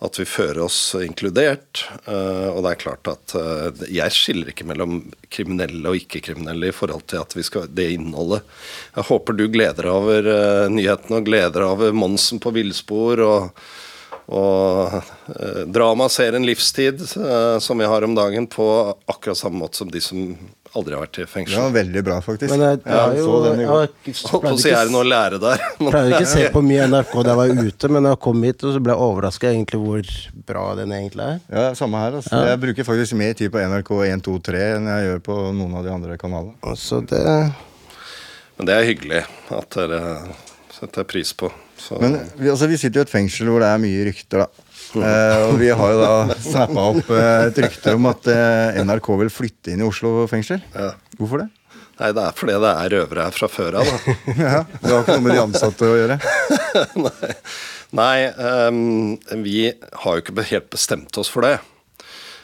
at 0.02 0.18
vi 0.18 0.26
fører 0.26 0.64
oss 0.64 0.78
inkludert. 0.98 1.84
Eh, 2.04 2.48
og 2.50 2.62
det 2.64 2.72
er 2.72 2.80
klart 2.80 3.10
at 3.10 3.34
eh, 3.38 3.84
jeg 3.94 4.14
skiller 4.14 4.50
ikke 4.50 4.66
mellom 4.66 4.98
kriminelle 5.32 5.92
og 5.92 6.00
ikke-kriminelle 6.00 6.72
i 6.72 6.74
forhold 6.74 7.06
til 7.10 7.22
at 7.22 7.36
vi 7.38 7.44
skal, 7.46 7.68
det 7.70 7.92
innholdet. 7.94 8.42
Jeg 8.96 9.08
håper 9.12 9.38
du 9.38 9.46
gleder 9.52 9.86
deg 9.86 9.92
over 9.92 10.32
eh, 10.34 10.66
nyhetene 10.74 11.20
og 11.20 11.28
gleder 11.28 11.60
deg 11.60 11.68
over 11.68 11.96
Monsen 11.96 12.42
på 12.42 12.54
villspor. 12.58 13.26
og 13.28 13.64
og 14.32 14.92
ser 15.26 15.66
dramaserien 15.74 16.44
Livstid, 16.46 17.00
som 17.60 17.80
vi 17.82 17.88
har 17.90 18.04
om 18.06 18.14
dagen, 18.16 18.46
på 18.46 18.64
akkurat 19.10 19.36
samme 19.36 19.58
måte 19.58 19.80
som 19.80 19.90
de 19.92 20.00
som 20.00 20.30
aldri 20.78 20.94
har 20.96 21.02
vært 21.04 21.18
i 21.18 21.22
Det 21.24 21.28
fengsel. 21.30 21.58
var 21.60 21.72
veldig 21.74 22.02
bra, 22.06 22.16
faktisk. 22.24 22.52
Men 22.54 22.62
jeg, 22.64 22.78
jeg, 22.84 22.98
har 22.98 23.16
jo, 23.18 23.24
så 23.26 23.40
den 23.44 23.60
i 23.60 23.64
jeg, 23.66 24.14
på 24.32 24.40
å 24.52 24.52
si 24.60 24.70
er 24.72 24.88
det 24.88 24.94
noe 24.94 25.04
å 25.04 25.08
lære 25.08 25.40
der. 25.42 25.64
Jeg 25.66 25.88
Pleide 25.92 26.12
ikke 26.12 26.28
å 26.28 26.30
se 26.32 26.46
på 26.54 26.62
mye 26.66 26.86
NRK 26.92 27.12
da 27.18 27.34
jeg 27.34 27.40
var 27.42 27.66
ute, 27.68 27.90
men 27.92 28.08
da 28.08 28.14
jeg 28.14 28.20
kom 28.26 28.46
hit, 28.48 28.64
og 28.64 28.76
så 28.76 28.84
ble 28.86 28.94
jeg 28.94 29.06
overraska 29.08 29.50
egentlig 29.50 29.82
hvor 29.82 30.12
bra 30.52 30.64
den 30.78 30.94
egentlig 30.96 31.26
er. 31.26 31.42
Ja, 31.52 31.66
samme 31.78 32.00
her. 32.04 32.16
Altså. 32.20 32.32
Ja. 32.32 32.54
Jeg 32.54 32.62
bruker 32.64 32.88
faktisk 32.88 33.18
mer 33.20 33.36
tid 33.38 33.52
på 33.52 33.66
NRK 33.74 33.92
1, 34.08 34.24
2, 34.30 34.38
3 34.52 34.62
enn 34.78 34.88
jeg 34.92 35.10
gjør 35.10 35.22
på 35.28 35.38
noen 35.58 35.76
av 35.80 35.84
de 35.88 35.92
andre 35.96 36.16
kanalene. 36.20 36.76
Så 36.80 37.02
det 37.04 37.22
Men 38.56 38.68
det 38.68 38.78
er 38.78 38.88
hyggelig 38.88 39.22
at 39.52 39.76
dere 39.76 40.00
setter 40.72 41.06
pris 41.08 41.32
på. 41.36 41.50
Så, 41.78 41.98
Men 42.00 42.16
altså, 42.38 42.68
vi 42.70 42.78
sitter 42.78 43.00
jo 43.00 43.04
i 43.04 43.08
et 43.08 43.12
fengsel 43.12 43.48
hvor 43.50 43.62
det 43.62 43.68
er 43.72 43.80
mye 43.82 44.04
rykter, 44.06 44.44
da. 44.44 44.61
Eh, 45.00 45.42
og 45.48 45.56
vi 45.60 45.70
har 45.72 45.94
jo 45.94 46.02
da 46.02 46.36
snappa 46.50 46.84
opp 46.92 47.10
eh, 47.14 47.48
et 47.48 47.60
rykte 47.64 47.96
om 47.96 48.10
at 48.10 48.28
eh, 48.28 48.82
NRK 48.84 49.08
vil 49.24 49.32
flytte 49.32 49.72
inn 49.72 49.82
i 49.84 49.88
Oslo 49.88 50.26
fengsel. 50.30 50.62
ja. 50.76 50.92
Hvorfor 51.18 51.44
det? 51.44 51.50
Nei, 52.00 52.08
det 52.16 52.22
er 52.24 52.34
fordi 52.34 52.54
det 52.58 52.70
er 52.70 52.94
røvere 52.96 53.26
her 53.28 53.34
fra 53.36 53.48
før 53.52 53.76
av, 53.82 53.88
da. 53.88 54.14
Ja, 54.42 54.60
det 54.64 54.90
har 54.90 55.02
ikke 55.04 55.18
noe 55.18 55.24
med 55.26 55.36
de 55.36 55.42
ansatte 55.42 55.86
å 55.86 55.98
gjøre. 55.98 56.16
Nei, 57.04 57.34
Nei 57.92 58.16
um, 58.32 58.80
vi 59.44 59.68
har 59.70 60.16
jo 60.16 60.24
ikke 60.24 60.46
helt 60.48 60.70
bestemt 60.72 61.20
oss 61.20 61.30
for 61.30 61.46
det. 61.46 61.58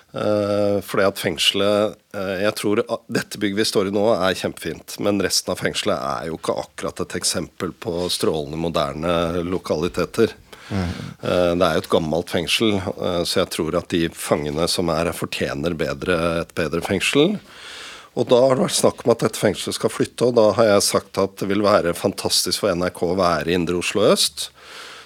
Uh, 0.08 0.78
fordi 0.88 1.04
at 1.04 1.20
fengselet 1.20 1.98
uh, 2.16 2.36
Jeg 2.40 2.54
tror 2.56 2.80
dette 3.12 3.36
bygget 3.36 3.58
vi 3.58 3.66
står 3.68 3.90
i 3.90 3.92
nå, 3.92 4.04
er 4.14 4.36
kjempefint. 4.38 4.98
Men 5.04 5.20
resten 5.24 5.52
av 5.52 5.60
fengselet 5.60 5.96
er 5.96 6.28
jo 6.30 6.38
ikke 6.38 6.56
akkurat 6.62 7.02
et 7.04 7.16
eksempel 7.18 7.72
på 7.72 8.04
strålende 8.12 8.60
moderne 8.60 9.42
lokaliteter. 9.48 10.36
Eh, 10.72 11.52
det 11.58 11.64
er 11.64 11.78
jo 11.78 11.84
et 11.84 11.90
gammelt 11.92 12.32
fengsel, 12.32 12.76
eh, 12.78 13.22
så 13.24 13.42
jeg 13.42 13.52
tror 13.54 13.78
at 13.80 13.88
de 13.94 14.08
fangene 14.14 14.68
som 14.70 14.90
er 14.92 15.12
fortjener 15.16 15.76
bedre, 15.78 16.18
et 16.42 16.54
bedre 16.58 16.82
fengsel. 16.84 17.38
Og 18.18 18.26
da 18.28 18.40
har 18.42 18.56
det 18.56 18.66
vært 18.66 18.80
snakk 18.80 19.04
om 19.04 19.12
at 19.14 19.22
dette 19.22 19.40
fengselet 19.40 19.76
skal 19.76 19.92
flytte, 19.94 20.28
og 20.28 20.36
da 20.38 20.50
har 20.58 20.72
jeg 20.72 20.86
sagt 20.88 21.20
at 21.22 21.36
det 21.40 21.48
vil 21.50 21.62
være 21.64 21.96
fantastisk 21.96 22.64
for 22.64 22.74
NRK 22.74 23.02
å 23.06 23.18
være 23.18 23.52
i 23.52 23.58
Indre 23.58 23.78
Oslo 23.78 24.02
øst. 24.08 24.48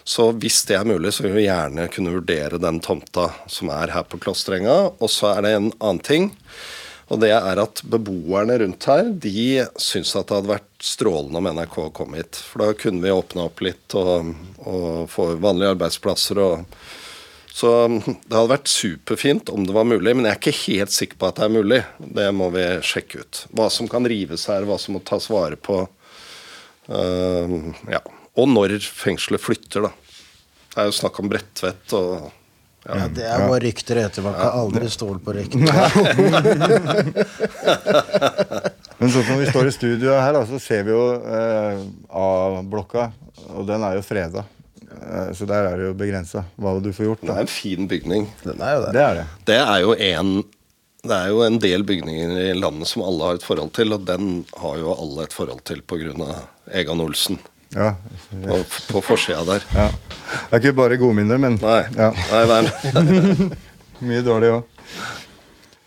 Så 0.05 0.33
hvis 0.43 0.63
det 0.67 0.79
er 0.79 0.89
mulig, 0.89 1.13
så 1.15 1.27
vil 1.27 1.37
vi 1.37 1.47
gjerne 1.47 1.91
kunne 1.93 2.15
vurdere 2.17 2.59
den 2.63 2.81
tomta 2.83 3.29
som 3.51 3.71
er 3.71 3.93
her 3.95 4.07
på 4.09 4.19
Klosterenga. 4.23 4.95
Og 4.99 5.11
så 5.13 5.37
er 5.37 5.45
det 5.45 5.53
en 5.55 5.69
annen 5.79 6.03
ting. 6.03 6.33
Og 7.13 7.21
det 7.21 7.31
er 7.37 7.61
at 7.61 7.83
beboerne 7.93 8.57
rundt 8.63 8.87
her 8.89 9.11
de 9.13 9.67
syns 9.81 10.15
at 10.17 10.31
det 10.31 10.39
hadde 10.39 10.55
vært 10.55 10.71
strålende 10.83 11.43
om 11.43 11.49
NRK 11.59 11.77
kom 11.95 12.17
hit. 12.17 12.41
For 12.49 12.65
da 12.65 12.79
kunne 12.79 13.05
vi 13.05 13.13
åpna 13.13 13.47
opp 13.51 13.61
litt 13.63 13.97
og, 13.99 14.33
og 14.69 15.09
få 15.11 15.35
vanlige 15.43 15.75
arbeidsplasser. 15.77 16.39
og 16.39 16.65
så 17.53 17.69
det 18.09 18.33
hadde 18.33 18.49
vært 18.49 18.71
superfint 18.73 19.51
om 19.53 19.67
det 19.69 19.75
var 19.77 19.85
mulig, 19.85 20.15
men 20.17 20.25
jeg 20.25 20.33
er 20.33 20.39
ikke 20.41 20.73
helt 20.73 20.95
sikker 20.95 21.19
på 21.21 21.29
at 21.29 21.37
det 21.37 21.45
er 21.45 21.53
mulig. 21.53 21.81
Det 22.01 22.29
må 22.33 22.49
vi 22.55 22.65
sjekke 22.81 23.21
ut. 23.21 23.43
Hva 23.53 23.67
som 23.71 23.91
kan 23.93 24.09
rives 24.09 24.47
her, 24.49 24.65
hva 24.65 24.79
som 24.81 24.97
må 24.97 25.03
tas 25.05 25.29
vare 25.29 25.59
på. 25.61 25.83
Uh, 26.89 27.69
ja. 27.93 28.01
Og 28.41 28.49
når 28.49 28.79
fengselet 28.81 29.45
flytter, 29.45 29.85
da. 29.85 29.93
Det 30.73 30.81
er 30.81 30.89
jo 30.89 30.97
snakk 30.97 31.21
om 31.21 31.29
Bredtvet 31.29 31.93
og 31.99 32.31
ja, 32.83 33.05
Det 33.13 33.23
er 33.29 33.45
bare 33.45 33.61
rykter 33.63 34.01
etter. 34.01 34.25
Man 34.25 34.35
kan 34.35 34.57
aldri 34.59 34.89
stole 34.91 35.21
på 35.23 35.37
rykter. 35.37 35.61
Men 39.03 39.13
sånn 39.13 39.27
som 39.27 39.41
vi 39.43 39.51
står 39.51 39.69
i 39.69 39.75
studio 39.75 40.15
her, 40.15 40.33
da, 40.37 40.43
så 40.47 40.59
ser 40.63 40.87
vi 40.87 40.95
jo 40.95 41.05
eh, 41.19 41.83
A-blokka, 42.23 43.09
og 43.57 43.67
den 43.69 43.83
er 43.87 43.99
jo 43.99 44.05
freda. 44.07 44.45
Eh, 44.93 45.31
så 45.37 45.49
der 45.51 45.69
er 45.73 45.79
det 45.81 45.89
jo 45.91 45.95
begrensa 45.99 46.45
hva 46.61 46.77
du 46.83 46.93
får 46.95 47.09
gjort. 47.11 47.25
Det 47.27 47.35
er 47.35 47.45
en 47.45 47.51
fin 47.51 47.89
bygning. 47.91 48.29
Den 48.47 48.63
er 48.63 48.77
jo 48.77 48.85
det. 48.87 48.93
Det 48.97 49.05
er 49.05 49.21
det. 49.21 49.29
Det 49.51 49.61
er 49.63 49.79
jo 49.85 49.97
en 49.99 50.35
det 51.03 51.17
er 51.17 51.33
jo 51.33 51.41
en 51.43 51.57
del 51.59 51.83
bygninger 51.83 52.37
i 52.39 52.51
landet 52.55 52.87
som 52.87 53.03
alle 53.03 53.27
har 53.27 53.39
et 53.41 53.43
forhold 53.43 53.73
til, 53.75 53.91
og 53.91 54.05
den 54.07 54.45
har 54.55 54.77
jo 54.79 54.93
alle 54.95 55.25
et 55.27 55.35
forhold 55.35 55.65
til 55.67 55.81
pga. 55.83 56.29
Egan 56.79 57.03
Olsen. 57.03 57.41
Ja. 57.75 57.97
På, 58.31 58.61
på 58.93 59.03
forsida 59.03 59.43
der. 59.49 59.65
ja. 59.75 59.89
Det 60.33 60.55
er 60.55 60.61
ikke 60.63 60.77
bare 60.79 60.97
godminner, 61.01 61.41
men 61.43 61.59
Nei. 61.59 61.81
ja. 61.97 62.13
Nei, 62.15 62.43
er 62.47 63.43
mye 64.13 64.23
dårlig 64.23 64.53
òg. 64.61 64.79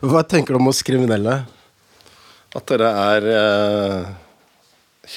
Hva 0.04 0.26
tenker 0.28 0.54
du 0.54 0.60
om 0.60 0.68
oss 0.74 0.84
kriminelle? 0.86 1.46
At 2.56 2.70
dere 2.72 2.90
er 2.90 3.26
eh, 3.34 4.12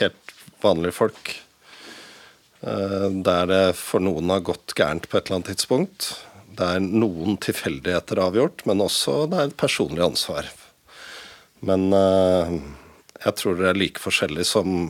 helt 0.01 0.33
vanlige 0.63 0.97
folk. 0.97 1.35
Eh, 2.61 3.09
der 3.23 3.51
det 3.51 3.65
for 3.79 4.03
noen 4.03 4.33
har 4.35 4.43
gått 4.47 4.75
gærent 4.79 5.07
på 5.07 5.19
et 5.19 5.29
eller 5.29 5.39
annet 5.39 5.53
tidspunkt. 5.53 6.09
Der 6.59 6.83
noen 6.83 7.39
tilfeldigheter 7.39 8.19
er 8.19 8.27
avgjort, 8.27 8.65
men 8.67 8.83
også 8.83 9.29
det 9.31 9.39
er 9.39 9.53
et 9.53 9.61
personlig 9.61 10.03
ansvar. 10.09 10.49
Men 11.63 11.93
eh, 11.95 12.57
jeg 13.23 13.39
tror 13.39 13.59
dere 13.59 13.75
er 13.75 13.85
like 13.87 14.03
forskjellige 14.03 14.49
som 14.55 14.81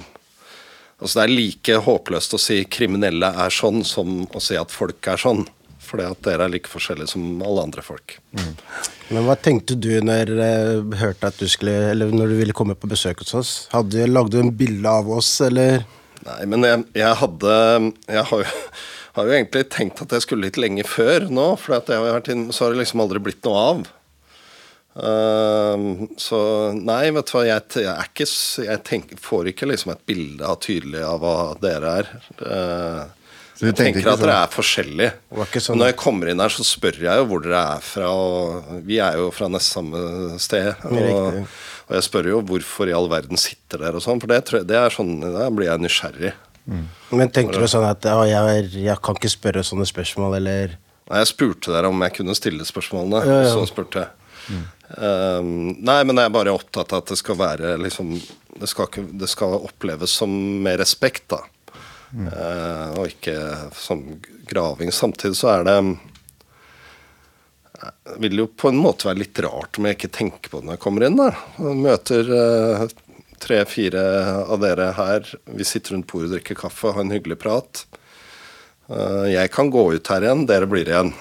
Altså 0.99 1.21
Det 1.21 1.25
er 1.29 1.31
like 1.31 1.75
håpløst 1.87 2.33
å 2.35 2.39
si 2.43 2.57
kriminelle 2.67 3.29
er 3.45 3.53
sånn, 3.55 3.85
som 3.87 4.25
å 4.35 4.41
si 4.43 4.57
at 4.59 4.73
folk 4.75 5.07
er 5.07 5.21
sånn. 5.23 5.45
Fordi 5.89 6.07
at 6.09 6.21
dere 6.27 6.47
er 6.47 6.53
like 6.53 6.71
forskjellige 6.71 7.13
som 7.15 7.43
alle 7.45 7.65
andre 7.69 7.85
folk. 7.85 8.19
Men 9.09 9.25
hva 9.27 9.39
tenkte 9.41 9.79
du 9.79 9.91
når 10.05 10.33
du 10.35 10.97
hørte 11.01 11.31
at 11.31 11.39
du 11.41 11.49
skulle 11.49 11.73
Eller 11.93 12.13
når 12.13 12.29
du 12.29 12.35
ville 12.43 12.57
komme 12.57 12.77
på 12.77 12.91
besøk 12.91 13.23
hos 13.25 13.35
oss? 13.39 13.53
Hadde, 13.73 14.05
lagde 14.11 14.37
du 14.37 14.43
en 14.43 14.55
bilde 14.55 14.93
av 15.01 15.09
oss, 15.19 15.31
eller? 15.45 15.83
Nei, 16.27 16.41
men 16.51 16.67
jeg, 16.67 16.85
jeg 16.99 17.21
hadde 17.23 17.59
Jeg 18.05 18.25
har 18.31 18.43
jo, 18.45 18.49
har 19.19 19.29
jo 19.29 19.37
egentlig 19.39 19.69
tenkt 19.73 20.03
at 20.05 20.13
jeg 20.15 20.27
skulle 20.27 20.49
litt 20.49 20.61
lenge 20.61 20.85
før 20.87 21.29
nå, 21.33 21.55
for 21.61 21.79
så 21.81 22.11
har 22.13 22.75
det 22.75 22.83
liksom 22.83 23.05
aldri 23.05 23.23
blitt 23.25 23.49
noe 23.49 23.63
av. 23.71 23.87
Uh, 24.99 26.09
så 26.19 26.39
nei, 26.75 27.13
vet 27.15 27.29
du 27.29 27.37
hva, 27.37 27.45
jeg, 27.47 27.67
jeg 27.85 27.91
er 27.93 28.09
ikke 28.09 28.25
Jeg 28.67 28.81
tenker, 28.89 29.21
får 29.23 29.53
ikke 29.53 29.69
liksom 29.71 29.93
et 29.95 30.01
bilde 30.11 30.43
av 30.43 30.59
tydelig 30.65 31.05
av 31.07 31.23
hva 31.23 31.37
dere 31.63 31.93
er. 32.01 32.11
Uh, 32.43 33.03
jeg 33.59 33.75
tenker 33.75 34.07
at 34.13 34.21
dere 34.23 34.37
er 34.45 34.51
forskjellige. 34.53 35.15
Sånn. 35.59 35.81
Når 35.81 35.91
jeg 35.91 35.99
kommer 35.99 36.31
inn 36.31 36.43
her, 36.43 36.53
så 36.53 36.67
spør 36.67 37.01
jeg 37.03 37.23
jo 37.23 37.25
hvor 37.31 37.43
dere 37.43 37.63
er 37.75 37.83
fra. 37.83 38.11
Og 38.15 38.85
vi 38.87 39.01
er 39.03 39.19
jo 39.19 39.33
fra 39.35 39.49
nest 39.51 39.75
samme 39.75 40.03
sted. 40.43 40.71
Og, 40.87 41.41
og, 41.89 41.97
jeg 41.97 42.05
spør 42.07 42.31
jo 42.31 42.43
hvorfor 42.47 42.91
i 42.91 42.95
all 42.95 43.09
verden 43.11 43.41
sitter 43.41 43.83
dere 43.83 43.99
og 43.99 44.05
sånn, 44.05 44.21
for 44.23 44.31
det, 44.31 44.43
det, 44.69 44.77
er 44.77 44.95
sånn, 44.95 45.17
da 45.25 45.49
blir 45.55 45.71
jeg 45.71 45.83
nysgjerrig. 45.83 46.35
Mm. 46.69 46.85
Men 47.17 47.33
tenker 47.33 47.65
du 47.65 47.69
sånn 47.71 47.87
at 47.89 48.05
å, 48.13 48.23
jeg, 48.29 48.69
jeg, 48.77 48.97
kan 49.03 49.17
ikke 49.17 49.33
spørre 49.33 49.65
sånne 49.65 49.89
spørsmål, 49.89 50.37
eller 50.39 50.77
Nei, 51.09 51.23
jeg 51.23 51.31
spurte 51.31 51.73
dere 51.73 51.89
om 51.89 52.03
jeg 52.05 52.19
kunne 52.19 52.35
stille 52.37 52.65
spørsmålene, 52.69 53.23
ja, 53.25 53.37
ja. 53.47 53.53
så 53.57 53.63
spurte 53.71 54.03
jeg. 54.03 54.35
Mm. 54.49 54.65
Um, 54.89 55.49
nei, 55.85 56.03
men 56.05 56.21
jeg 56.21 56.29
er 56.29 56.35
bare 56.35 56.53
opptatt 56.53 56.93
av 56.93 57.03
at 57.03 57.11
det 57.13 57.19
skal 57.21 57.37
være 57.37 57.75
liksom 57.83 58.15
Det 58.59 58.69
skal, 58.71 58.87
ikke, 58.89 59.03
det 59.21 59.27
skal 59.29 59.59
oppleves 59.59 60.15
som 60.21 60.33
med 60.65 60.79
respekt, 60.81 61.27
da. 61.33 61.43
Mm. 62.13 62.29
Uh, 62.33 62.87
og 62.99 63.11
ikke 63.11 63.37
som 63.77 64.05
graving. 64.49 64.93
Samtidig 64.95 65.37
så 65.37 65.51
er 65.59 65.67
det 65.69 65.77
Det 67.79 68.17
vil 68.25 68.41
jo 68.41 68.47
på 68.49 68.73
en 68.73 68.81
måte 68.81 69.07
være 69.07 69.23
litt 69.23 69.39
rart 69.45 69.79
om 69.79 69.87
jeg 69.87 69.99
ikke 69.99 70.15
tenker 70.17 70.51
på 70.51 70.61
det 70.61 70.69
når 70.69 70.79
jeg 70.79 70.85
kommer 70.87 71.07
inn. 71.07 71.21
da 71.21 71.31
og 71.61 71.77
Møter 71.85 72.33
uh, 72.33 72.89
tre-fire 73.39 74.03
av 74.49 74.59
dere 74.65 74.93
her. 74.97 75.29
Vi 75.55 75.67
sitter 75.69 75.95
rundt 75.95 76.09
bordet 76.11 76.31
og 76.31 76.39
drikker 76.39 76.59
kaffe, 76.59 76.95
har 76.97 77.05
en 77.05 77.15
hyggelig 77.15 77.39
prat. 77.45 77.85
Uh, 78.89 79.29
jeg 79.29 79.53
kan 79.53 79.69
gå 79.71 79.85
ut 79.93 80.11
her 80.11 80.25
igjen, 80.25 80.47
dere 80.49 80.67
blir 80.67 80.89
igjen. 80.89 81.13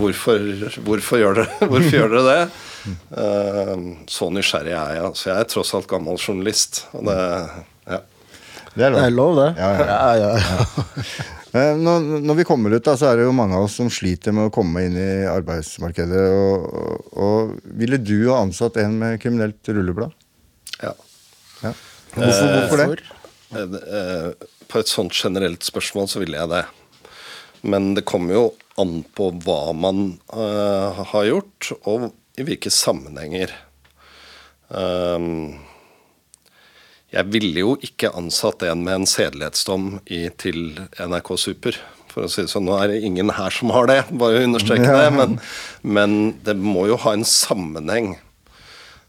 Hvorfor, 0.00 0.40
hvorfor, 0.88 1.20
gjør 1.20 1.42
dere, 1.42 1.60
hvorfor, 1.70 1.92
gjør 1.92 2.16
dere, 2.16 2.32
det? 2.32 4.08
så 4.10 4.32
nysgjerrig 4.32 4.72
er 4.72 4.96
jeg. 4.96 5.04
Altså, 5.12 5.28
jeg 5.30 5.36
er 5.36 5.52
tross 5.52 5.76
alt 5.76 5.88
gammel 5.92 6.18
journalist. 6.18 6.86
Og 6.96 7.06
det. 7.12 7.20
Det 8.74 8.86
er 8.86 8.90
lov, 8.90 8.98
det. 8.98 9.06
Er 9.06 9.14
lov, 9.14 9.36
det. 9.38 9.48
Ja, 9.58 9.70
ja. 10.18 10.30
ja, 11.54 11.64
når, 11.78 12.06
når, 12.26 12.38
vi 12.40 12.46
kommer 12.48 12.74
ut, 12.74 12.82
da, 12.84 12.96
så 12.98 13.12
er 13.12 13.20
det 13.20 13.28
jo 13.28 13.34
mange 13.36 13.54
av 13.58 13.68
oss 13.68 13.76
som 13.78 13.90
sliter 13.92 14.34
med 14.34 14.48
å 14.48 14.54
komme 14.54 14.82
inn 14.88 14.98
i 14.98 15.10
arbeidsmarkedet. 15.30 16.24
Og, 16.34 16.64
og, 16.74 17.18
og 17.26 17.74
ville 17.78 18.00
du 18.02 18.16
ha 18.32 18.40
ansatt 18.42 18.80
en 18.82 18.98
med 18.98 19.20
kriminelt 19.22 19.70
rulleblad? 19.70 20.16
Ja. 20.80 20.94
Hvorfor, 22.14 22.50
hvorfor 22.50 22.82
det? 22.82 23.12
Eh, 23.54 23.76
eh, 23.98 24.48
på 24.70 24.80
et 24.82 24.90
sånt 24.90 25.14
generelt 25.14 25.62
spørsmål 25.66 26.10
så 26.10 26.22
ville 26.22 26.40
jeg 26.40 26.50
det. 26.50 26.64
Men 27.64 27.92
det 27.96 28.06
kommer 28.08 28.34
jo 28.34 28.44
an 28.80 28.98
på 29.16 29.30
hva 29.44 29.72
man 29.76 30.18
uh, 30.34 31.04
har 31.14 31.28
gjort, 31.28 31.70
og 31.86 32.10
i 32.36 32.44
hvilke 32.44 32.72
sammenhenger. 32.74 33.54
Um, 34.68 35.54
jeg 37.14 37.30
ville 37.30 37.62
jo 37.62 37.74
ikke 37.84 38.10
ansatt 38.18 38.64
en 38.66 38.82
med 38.86 39.00
en 39.00 39.08
sedelighetsdom 39.08 39.98
i, 40.10 40.26
til 40.40 40.80
NRK 40.98 41.34
Super. 41.38 41.78
For 42.10 42.26
å 42.26 42.30
si 42.30 42.44
det 42.44 42.52
sånn, 42.52 42.66
Nå 42.68 42.76
er 42.78 42.92
det 42.92 43.02
ingen 43.06 43.32
her 43.34 43.54
som 43.54 43.72
har 43.74 43.88
det, 43.90 44.00
bare 44.14 44.40
å 44.40 44.46
understreke 44.48 44.90
det. 44.90 45.08
Men, 45.14 45.38
men, 45.82 46.16
det 46.46 46.56
må 46.58 46.86
jo 46.90 46.98
ha 47.04 47.14
en 47.14 47.26
sammenheng 47.26 48.14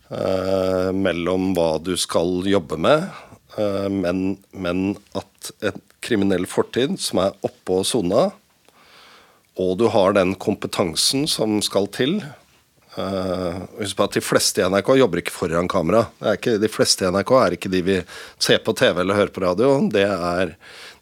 uh, 0.10 0.90
mellom 0.94 1.54
hva 1.58 1.76
du 1.82 1.94
skal 2.02 2.46
jobbe 2.50 2.80
med, 2.82 3.06
uh, 3.58 3.90
men, 3.94 4.40
men, 4.54 4.88
at 5.18 5.54
et 5.66 5.82
kriminell 6.06 6.46
fortid 6.50 7.00
som 7.02 7.24
er 7.26 7.38
oppå 7.46 7.82
sona, 7.88 8.30
og 9.62 9.78
du 9.80 9.88
har 9.94 10.18
den 10.18 10.34
kompetansen 10.38 11.30
som 11.32 11.62
skal 11.64 11.88
til 11.96 12.20
Uh, 12.96 13.66
husk 13.82 13.98
på 13.98 14.06
at 14.08 14.14
De 14.16 14.22
fleste 14.24 14.62
i 14.62 14.68
NRK 14.72 14.94
jobber 15.02 15.20
ikke 15.20 15.34
foran 15.36 15.68
kamera. 15.72 16.06
Ikke, 16.32 16.56
de 16.62 16.70
fleste 16.72 17.04
i 17.04 17.12
NRK 17.12 17.34
er 17.42 17.56
ikke 17.58 17.72
de 17.74 17.82
vi 17.84 17.98
ser 18.40 18.62
på 18.64 18.76
TV 18.78 19.02
eller 19.04 19.20
hører 19.20 19.34
på 19.36 19.44
radio. 19.44 19.74
Det 19.92 20.06
er, 20.06 20.54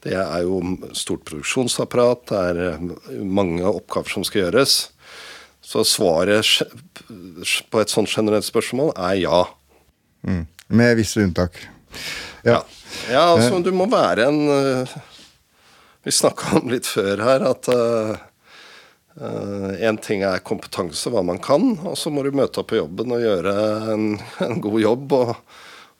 det 0.05 0.15
er 0.17 0.47
jo 0.47 0.57
stort 0.97 1.21
produksjonsapparat, 1.29 2.25
det 2.31 2.41
er 2.49 2.61
eh, 2.71 3.21
mange 3.21 3.61
oppgaver 3.69 4.15
som 4.15 4.25
skal 4.25 4.47
gjøres. 4.47 4.77
Så 5.63 5.85
svaret 5.87 6.49
på 7.71 7.79
et 7.83 7.93
sånt 7.93 8.11
generelt 8.11 8.47
spørsmål 8.47 8.91
er 8.97 9.21
ja. 9.21 9.45
Mm. 10.25 10.43
Med 10.73 10.97
visse 10.97 11.21
unntak. 11.21 11.61
Ja. 12.41 12.57
ja. 12.57 12.59
ja 13.13 13.23
altså, 13.35 13.61
du 13.61 13.69
må 13.75 13.85
være 13.91 14.25
en 14.31 14.41
uh, 14.49 14.95
Vi 16.03 16.11
snakka 16.11 16.57
om 16.57 16.71
litt 16.73 16.89
før 16.89 17.21
her 17.23 17.45
at 17.53 17.69
uh, 17.69 18.17
Én 19.13 19.93
uh, 19.93 20.01
ting 20.01 20.23
er 20.25 20.41
kompetanse, 20.41 21.11
hva 21.13 21.21
man 21.25 21.37
kan, 21.43 21.75
og 21.85 21.93
så 21.99 22.09
må 22.09 22.23
du 22.25 22.31
møte 22.33 22.63
opp 22.63 22.71
på 22.71 22.79
jobben 22.79 23.13
og 23.13 23.21
gjøre 23.21 23.53
en, 23.93 24.07
en 24.47 24.61
god 24.63 24.79
jobb. 24.81 25.13
Og, 25.19 25.33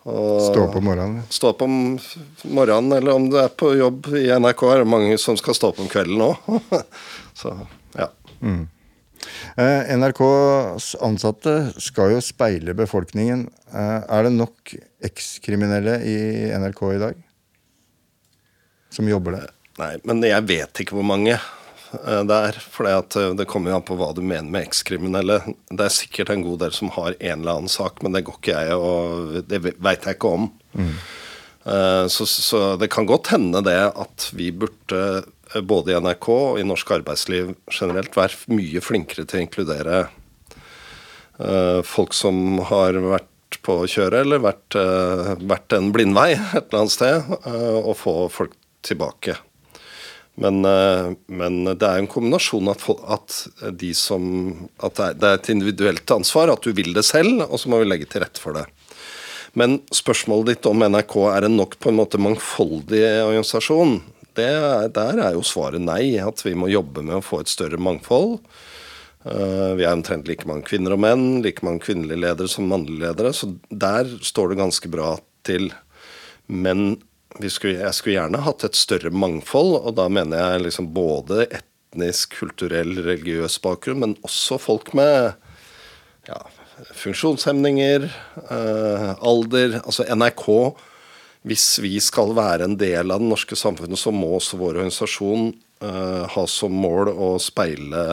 og, 0.10 0.40
stå 0.48 0.66
på 0.74 0.82
morgenen? 0.82 1.22
Stå 1.30 1.54
på 1.60 1.68
morgenen, 1.70 2.96
eller 2.98 3.14
om 3.14 3.30
du 3.30 3.38
er 3.42 3.54
på 3.54 3.76
jobb 3.78 4.10
i 4.18 4.26
NRK, 4.34 4.66
er 4.66 4.82
det 4.82 4.92
mange 4.96 5.20
som 5.22 5.38
skal 5.38 5.58
stå 5.58 5.74
på 5.76 5.86
om 5.86 5.92
kvelden 5.94 6.26
òg. 6.26 6.82
så 7.44 7.54
ja. 8.00 8.10
Mm. 8.42 8.66
Eh, 9.56 9.94
NRKs 9.98 10.96
ansatte 11.06 11.54
skal 11.82 12.16
jo 12.16 12.22
speile 12.26 12.74
befolkningen. 12.78 13.46
Eh, 13.70 14.00
er 14.02 14.26
det 14.26 14.34
nok 14.36 14.74
ekskriminelle 15.06 16.00
i 16.02 16.18
NRK 16.58 16.82
i 16.96 17.02
dag 17.04 17.22
som 18.94 19.10
jobber 19.10 19.38
der? 19.38 19.52
Nei, 19.82 19.94
men 20.06 20.22
jeg 20.26 20.46
vet 20.50 20.82
ikke 20.84 20.98
hvor 20.98 21.06
mange. 21.08 21.38
Eh, 21.94 22.24
der. 22.24 22.58
For 22.72 22.88
eh, 22.90 23.34
det 23.38 23.46
kommer 23.50 23.72
jo 23.72 23.78
an 23.78 23.86
på 23.86 23.98
hva 24.00 24.12
du 24.16 24.22
mener 24.24 24.50
med 24.50 24.68
ekskriminelle. 24.68 25.40
Det 25.70 25.86
er 25.86 25.94
sikkert 25.94 26.32
en 26.34 26.46
god 26.46 26.64
del 26.66 26.74
som 26.76 26.92
har 26.96 27.14
en 27.20 27.44
eller 27.44 27.60
annen 27.60 27.72
sak, 27.72 28.02
men 28.02 28.16
det 28.16 28.26
går 28.28 28.40
ikke 28.40 28.56
jeg 28.56 28.80
og 28.80 29.44
Det 29.50 29.62
veit 29.62 30.08
jeg 30.08 30.18
ikke 30.18 30.34
om. 30.40 30.50
Mm. 30.74 30.96
Eh, 31.74 32.06
så, 32.12 32.28
så, 32.30 32.64
det 32.82 32.90
kan 32.94 33.10
godt 33.10 33.32
hende 33.36 33.64
det 33.66 33.78
at 33.92 34.30
vi 34.34 34.50
burde, 34.52 35.24
både 35.62 35.94
i 35.94 36.00
NRK 36.02 36.30
og 36.34 36.60
i 36.60 36.66
norsk 36.66 36.96
arbeidsliv 36.98 37.54
generelt, 37.70 38.18
være 38.18 38.56
mye 38.56 38.82
flinkere 38.82 39.28
til 39.28 39.42
å 39.42 39.46
inkludere 39.48 40.04
folk 41.84 42.14
som 42.14 42.60
har 42.70 42.94
vært 43.02 43.58
på 43.66 43.74
å 43.82 43.88
kjøre, 43.90 44.20
eller 44.22 44.42
vært, 44.44 44.78
vært 45.42 45.74
en 45.76 45.90
blindvei 45.92 46.36
et 46.36 46.68
eller 46.70 46.84
annet 46.84 46.94
sted, 46.94 47.32
og 47.82 47.96
få 47.98 48.14
folk 48.32 48.54
tilbake. 48.86 49.36
Men, 50.42 50.64
eh, 50.66 51.12
men, 51.30 51.60
det 51.70 51.86
er 51.86 52.00
en 52.02 52.10
kombinasjon 52.10 52.72
at, 52.72 52.86
at, 53.18 53.36
de 53.78 53.92
som, 53.98 54.24
at 54.82 54.98
det 55.20 55.28
er 55.28 55.38
et 55.38 55.52
individuelt 55.54 56.16
ansvar, 56.16 56.50
at 56.54 56.66
du 56.66 56.74
vil 56.74 56.94
det 56.96 57.06
selv, 57.06 57.46
og 57.46 57.62
så 57.62 57.70
må 57.70 57.84
vi 57.84 57.90
legge 57.92 58.10
til 58.10 58.26
rette 58.26 58.42
for 58.42 58.58
det. 58.58 58.66
Men 59.54 59.78
spørsmålet 59.94 60.56
ditt 60.56 60.66
om 60.66 60.82
NRK 60.82 61.16
er 61.30 61.46
en 61.46 61.60
nok 61.60 61.78
på 61.78 61.92
en 61.92 62.00
måte 62.00 62.22
mangfoldig 62.22 63.04
organisasjon, 63.28 64.00
det, 64.38 64.50
der 64.96 65.20
er 65.22 65.36
jo 65.36 65.46
svaret 65.46 65.82
nei. 65.84 66.16
At 66.22 66.42
vi 66.46 66.56
må 66.58 66.72
jobbe 66.72 67.04
med 67.06 67.20
å 67.20 67.26
få 67.26 67.44
et 67.44 67.52
større 67.52 67.78
mangfold. 67.82 68.40
Uh, 69.24 69.72
vi 69.78 69.86
er 69.86 69.94
omtrent 69.94 70.28
like 70.28 70.48
mange 70.50 70.66
kvinner 70.68 70.96
og 70.96 71.04
menn, 71.06 71.44
like 71.46 71.64
mange 71.64 71.86
kvinnelige 71.86 72.20
ledere 72.26 72.52
som 72.52 72.68
mannlige 72.72 73.06
ledere. 73.06 73.34
Så 73.36 73.54
der 73.70 74.10
står 74.26 74.52
det 74.52 74.62
ganske 74.64 74.92
bra 74.92 75.16
til. 75.48 75.70
Men 76.50 76.98
skulle, 77.50 77.80
jeg 77.82 77.98
skulle 77.98 78.18
gjerne 78.18 78.42
hatt 78.46 78.66
et 78.68 78.78
større 78.78 79.12
mangfold, 79.14 79.78
og 79.82 79.96
da 79.98 80.08
mener 80.12 80.38
jeg 80.40 80.66
liksom 80.68 80.92
både 80.94 81.48
etnisk, 81.50 82.38
kulturell, 82.40 82.96
religiøs 83.06 83.60
bakgrunn, 83.64 84.02
men 84.04 84.16
også 84.26 84.60
folk 84.62 84.94
med 84.98 85.34
ja, 86.30 86.40
funksjonshemninger, 86.94 88.08
eh, 88.50 89.12
alder. 89.20 89.80
Altså 89.84 90.08
NRK 90.10 90.48
Hvis 91.44 91.80
vi 91.84 91.98
skal 92.00 92.32
være 92.38 92.64
en 92.70 92.78
del 92.80 93.12
av 93.12 93.20
det 93.20 93.28
norske 93.28 93.58
samfunnet, 93.60 94.00
så 94.00 94.14
må 94.16 94.30
også 94.38 94.56
vår 94.62 94.78
organisasjon 94.78 95.50
eh, 95.84 96.24
ha 96.32 96.46
som 96.48 96.72
mål 96.72 97.12
å 97.12 97.34
speile 97.44 98.06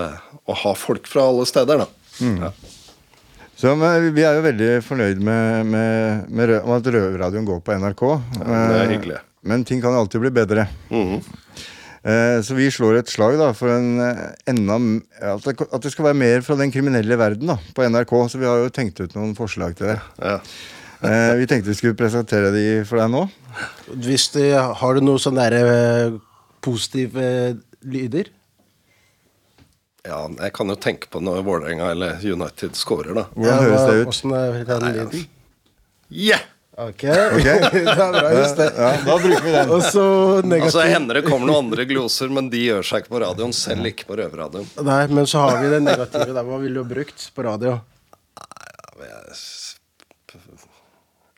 og 0.49 0.57
ha 0.65 0.73
folk 0.75 1.07
fra 1.07 1.29
alle 1.31 1.47
steder, 1.47 1.85
da. 1.85 1.87
Mm. 2.21 2.41
Ja. 2.43 2.51
Så 3.61 3.75
Vi 3.77 4.23
er 4.25 4.39
jo 4.39 4.45
veldig 4.47 4.69
fornøyd 4.87 5.19
med, 5.21 5.67
med, 5.69 6.31
med 6.33 6.53
at 6.57 6.87
Røverradioen 6.95 7.45
går 7.45 7.59
på 7.65 7.75
NRK. 7.77 8.05
Ja, 8.39 8.47
det 8.49 8.79
er 8.79 8.93
hyggelig. 8.95 9.19
Men 9.45 9.67
ting 9.69 9.83
kan 9.85 9.97
alltid 9.97 10.23
bli 10.23 10.31
bedre. 10.33 10.67
Mm 10.89 11.09
-hmm. 11.09 12.43
Så 12.43 12.55
vi 12.55 12.71
slår 12.71 12.95
et 12.97 13.09
slag 13.09 13.37
da, 13.39 13.53
for 13.53 13.69
en 13.69 14.01
eh, 14.01 14.33
enda, 14.49 15.03
at, 15.21 15.45
det, 15.45 15.69
at 15.73 15.83
det 15.83 15.93
skal 15.93 16.05
være 16.05 16.15
mer 16.15 16.41
fra 16.41 16.57
den 16.57 16.73
kriminelle 16.73 17.19
verden 17.19 17.47
da, 17.47 17.59
på 17.75 17.89
NRK. 17.89 18.31
Så 18.31 18.39
vi 18.39 18.47
har 18.47 18.57
jo 18.57 18.69
tenkt 18.69 19.01
ut 19.01 19.15
noen 19.15 19.37
forslag 19.37 19.77
til 19.77 19.87
det. 19.87 20.01
Ja. 20.19 20.39
vi 21.37 21.47
tenkte 21.47 21.69
vi 21.69 21.75
skulle 21.75 21.95
presentere 21.95 22.51
de 22.53 22.85
for 22.85 22.97
deg 22.97 23.11
nå. 23.11 23.29
Hvis 23.93 24.29
det, 24.29 24.57
Har 24.57 24.95
du 24.95 25.01
noen 25.01 25.19
sånne 25.19 26.21
positive 26.63 27.57
lyder? 27.83 28.25
Ja, 30.07 30.23
jeg 30.41 30.55
kan 30.57 30.73
jo 30.73 30.77
tenke 30.81 31.11
på 31.13 31.21
når 31.21 31.43
Vålerenga 31.45 31.91
eller 31.93 32.23
United 32.25 32.79
scorer, 32.79 33.13
da. 33.19 33.27
Hvordan 33.35 33.67
høres 33.67 33.83
det 33.85 33.99
ut? 34.01 34.23
Hvordan 34.23 34.63
er 34.63 34.65
den 34.71 34.97
lyden? 34.97 35.29
Yeah! 36.11 36.47
Ok, 36.81 37.03
det 37.03 37.13
er 37.13 38.13
bra, 38.15 38.31
just 38.33 38.57
det. 38.57 38.71
Ja, 38.73 38.91
da 39.05 39.17
bruker 39.21 39.43
vi 39.45 39.51
den. 39.53 39.73
Og 39.75 39.83
så 39.85 40.05
Altså 40.41 40.87
hender 40.89 41.19
det 41.19 41.27
kommer 41.27 41.51
noen 41.51 41.67
andre 41.67 41.85
gloser, 41.85 42.31
men 42.33 42.49
de 42.49 42.63
gjør 42.71 42.87
seg 42.87 43.03
ikke 43.05 43.13
på 43.19 43.21
radioen. 43.21 43.53
Selv 43.53 43.91
ikke 43.91 44.07
på 44.09 44.17
røverradioen. 44.17 44.71
Nei, 44.87 45.03
men 45.13 45.29
så 45.29 45.43
har 45.45 45.61
vi 45.61 45.69
det 45.75 45.83
negative 45.85 46.31
der. 46.33 46.47
Hva 46.47 46.61
ville 46.63 46.79
du 46.79 46.81
ha 46.81 46.89
brukt 46.95 47.27
på 47.37 47.45
radio? 47.45 47.77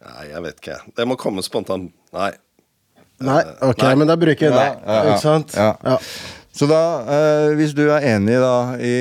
Nei, 0.02 0.24
jeg 0.30 0.42
vet 0.46 0.62
ikke. 0.62 0.78
Det 0.98 1.06
må 1.08 1.16
komme 1.18 1.42
spontant. 1.46 1.90
Nei. 2.14 2.30
Nei, 3.22 3.40
ok, 3.62 3.82
Nei. 3.86 3.92
men 4.00 4.10
da 4.10 4.16
bruker 4.18 4.48
vi 4.48 4.54
det. 4.54 4.62
Ja, 4.62 4.78
ja, 4.86 4.94
ja. 4.94 5.02
Ikke 5.10 5.22
sant? 5.22 5.54
Ja. 5.58 5.68
Ja. 5.86 5.98
Så 6.52 6.66
da, 6.68 6.80
eh, 7.08 7.54
hvis 7.56 7.72
du 7.72 7.86
er 7.88 8.04
enig 8.12 8.36
da 8.42 8.76
i, 8.76 8.92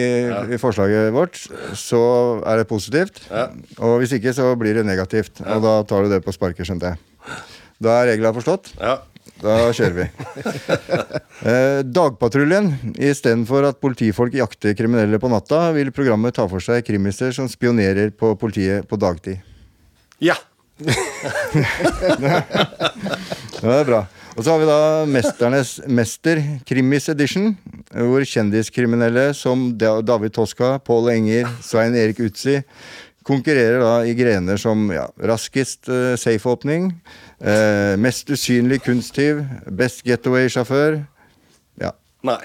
i 0.56 0.60
forslaget 0.62 1.12
vårt, 1.12 1.36
så 1.76 2.02
er 2.48 2.62
det 2.62 2.68
positivt. 2.70 3.20
Ja. 3.28 3.50
Og 3.84 3.98
hvis 4.00 4.14
ikke, 4.16 4.32
så 4.36 4.54
blir 4.60 4.78
det 4.80 4.86
negativt. 4.88 5.42
Og 5.44 5.60
da 5.66 5.74
tar 5.88 6.06
du 6.06 6.14
det 6.14 6.22
på 6.24 6.32
sparket, 6.36 6.64
skjønte 6.70 6.94
jeg. 6.94 7.02
Da 7.82 7.98
er 8.00 8.14
reglene 8.14 8.32
forstått. 8.38 8.72
Ja. 8.80 9.02
Da 9.42 9.58
kjører 9.74 9.96
vi. 9.98 10.06
eh, 11.50 11.82
Dagpatruljen. 11.92 12.72
Istedenfor 13.02 13.68
at 13.72 13.82
politifolk 13.84 14.36
jakter 14.38 14.76
kriminelle 14.78 15.20
på 15.20 15.32
natta, 15.34 15.66
vil 15.76 15.92
programmet 15.96 16.38
ta 16.38 16.46
for 16.52 16.64
seg 16.64 16.86
krimiser 16.88 17.34
som 17.36 17.50
spionerer 17.52 18.14
på 18.16 18.36
politiet 18.40 18.88
på 18.88 19.00
dagtid. 19.02 19.42
ja. 20.24 20.38
Ja, 23.62 23.70
det 23.70 23.80
er 23.84 23.86
bra. 23.86 24.00
Og 24.38 24.46
så 24.46 24.54
har 24.54 24.62
vi 24.62 24.68
da 24.70 24.82
Mesternes 25.12 25.74
mester, 25.92 26.40
Krimis 26.68 27.10
Edition, 27.12 27.52
hvor 27.92 28.24
kjendiskriminelle 28.24 29.32
som 29.36 29.72
David 29.76 30.32
Toska, 30.38 30.78
Pål 30.88 31.12
Enger, 31.18 31.50
Svein 31.66 31.98
Erik 32.00 32.22
Utsi 32.24 32.62
konkurrerer 33.28 33.82
da 33.84 33.92
i 34.08 34.16
grener 34.18 34.58
som 34.62 34.88
ja, 34.94 35.04
raskest 35.30 35.92
uh, 35.92 36.16
safeåpning, 36.18 36.90
uh, 37.44 37.94
mest 38.02 38.32
usynlig 38.34 38.82
kunsttyv, 38.86 39.44
best 39.68 40.06
getaway-sjåfør 40.08 41.04
Ja. 41.82 41.92
Nei. 42.26 42.42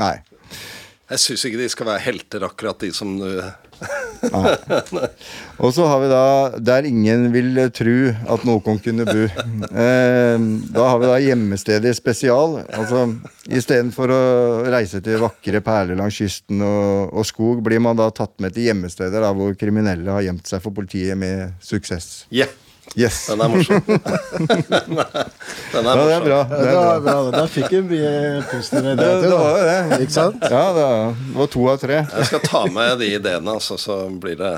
Nei. 0.00 0.16
Jeg 1.10 1.22
syns 1.24 1.46
ikke 1.46 1.62
de 1.62 1.70
skal 1.72 1.88
være 1.92 2.04
helter, 2.04 2.44
akkurat 2.46 2.82
de 2.82 2.92
som 2.94 3.16
Og 5.62 5.72
så 5.72 5.86
har 5.88 6.00
vi 6.02 6.08
da 6.10 6.24
Der 6.60 6.86
ingen 6.88 7.30
vil 7.32 7.56
tru 7.72 8.10
at 8.12 8.44
noen 8.48 8.80
kunne 8.84 9.06
bu. 9.08 9.22
Eh, 9.24 10.46
da 10.74 10.86
har 10.92 11.00
vi 11.00 11.10
da 11.10 11.18
Hjemmestedet 11.24 11.94
spesial. 11.96 12.60
Altså 12.68 13.06
Istedenfor 13.48 14.12
å 14.14 14.22
reise 14.70 15.02
til 15.04 15.20
vakre 15.22 15.62
perler 15.64 15.98
langs 15.98 16.20
kysten 16.20 16.62
og, 16.64 17.14
og 17.14 17.28
skog, 17.28 17.62
blir 17.64 17.82
man 17.82 17.98
da 17.98 18.10
tatt 18.14 18.36
med 18.42 18.54
til 18.56 18.68
gjemmesteder 18.70 19.24
hvor 19.36 19.56
kriminelle 19.58 20.12
har 20.12 20.26
gjemt 20.26 20.48
seg 20.48 20.62
for 20.64 20.76
politiet 20.76 21.18
med 21.18 21.56
suksess. 21.64 22.26
Yeah. 22.30 22.52
Yes. 22.98 23.26
Den 23.30 23.40
er 23.44 23.50
morsom. 23.52 23.82
Den 25.72 25.86
er 25.86 26.00
Ja, 26.00 26.04
det 26.04 26.14
er 26.16 26.24
bra. 26.24 26.40
Det 26.50 26.58
er 26.58 26.74
bra. 26.74 26.98
bra. 27.04 27.14
Da 27.34 27.44
fikk 27.50 27.70
vi 27.76 27.82
mye 27.92 28.42
positive 28.50 28.96
Det, 28.98 29.08
det 29.22 29.30
var 29.30 29.54
jo 29.54 29.68
det. 29.68 30.00
Ikke 30.06 30.16
sant? 30.16 30.42
Ja, 30.50 30.64
det 30.74 30.88
var 31.36 31.50
to 31.54 31.68
av 31.70 31.80
tre. 31.84 32.02
Jeg 32.02 32.28
skal 32.32 32.44
ta 32.48 32.64
med 32.72 32.98
de 33.02 33.12
ideene, 33.14 33.54
altså, 33.56 33.78
så 33.80 34.02
blir 34.22 34.38
det 34.40 34.52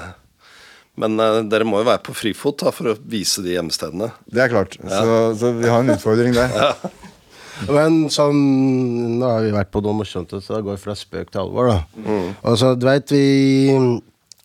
Men 1.00 1.16
uh, 1.20 1.40
dere 1.48 1.64
må 1.68 1.80
jo 1.82 1.88
være 1.88 2.02
på 2.08 2.16
frifot 2.16 2.64
da, 2.64 2.72
for 2.74 2.92
å 2.92 2.96
vise 3.08 3.44
de 3.44 3.54
hjemstedene. 3.56 4.10
Det 4.28 4.44
er 4.44 4.52
klart. 4.52 4.76
Så, 4.80 5.16
så 5.40 5.52
vi 5.56 5.68
har 5.72 5.84
en 5.84 5.94
utfordring 5.94 6.36
der. 6.36 6.76
Men 7.68 8.06
sånn 8.10 9.18
Nå 9.20 9.28
har 9.28 9.42
vi 9.44 9.52
vært 9.54 9.70
på 9.70 9.82
noe 9.84 9.94
morsomt, 10.00 10.32
så 10.32 10.56
det 10.56 10.64
går 10.66 10.80
fra 10.80 10.96
spøk 10.98 11.28
til 11.30 11.44
alvor, 11.44 11.68
da. 11.68 12.16
Og 12.48 12.56
så, 12.58 12.72
du 12.74 12.88
veit, 12.88 13.12
vi 13.12 14.00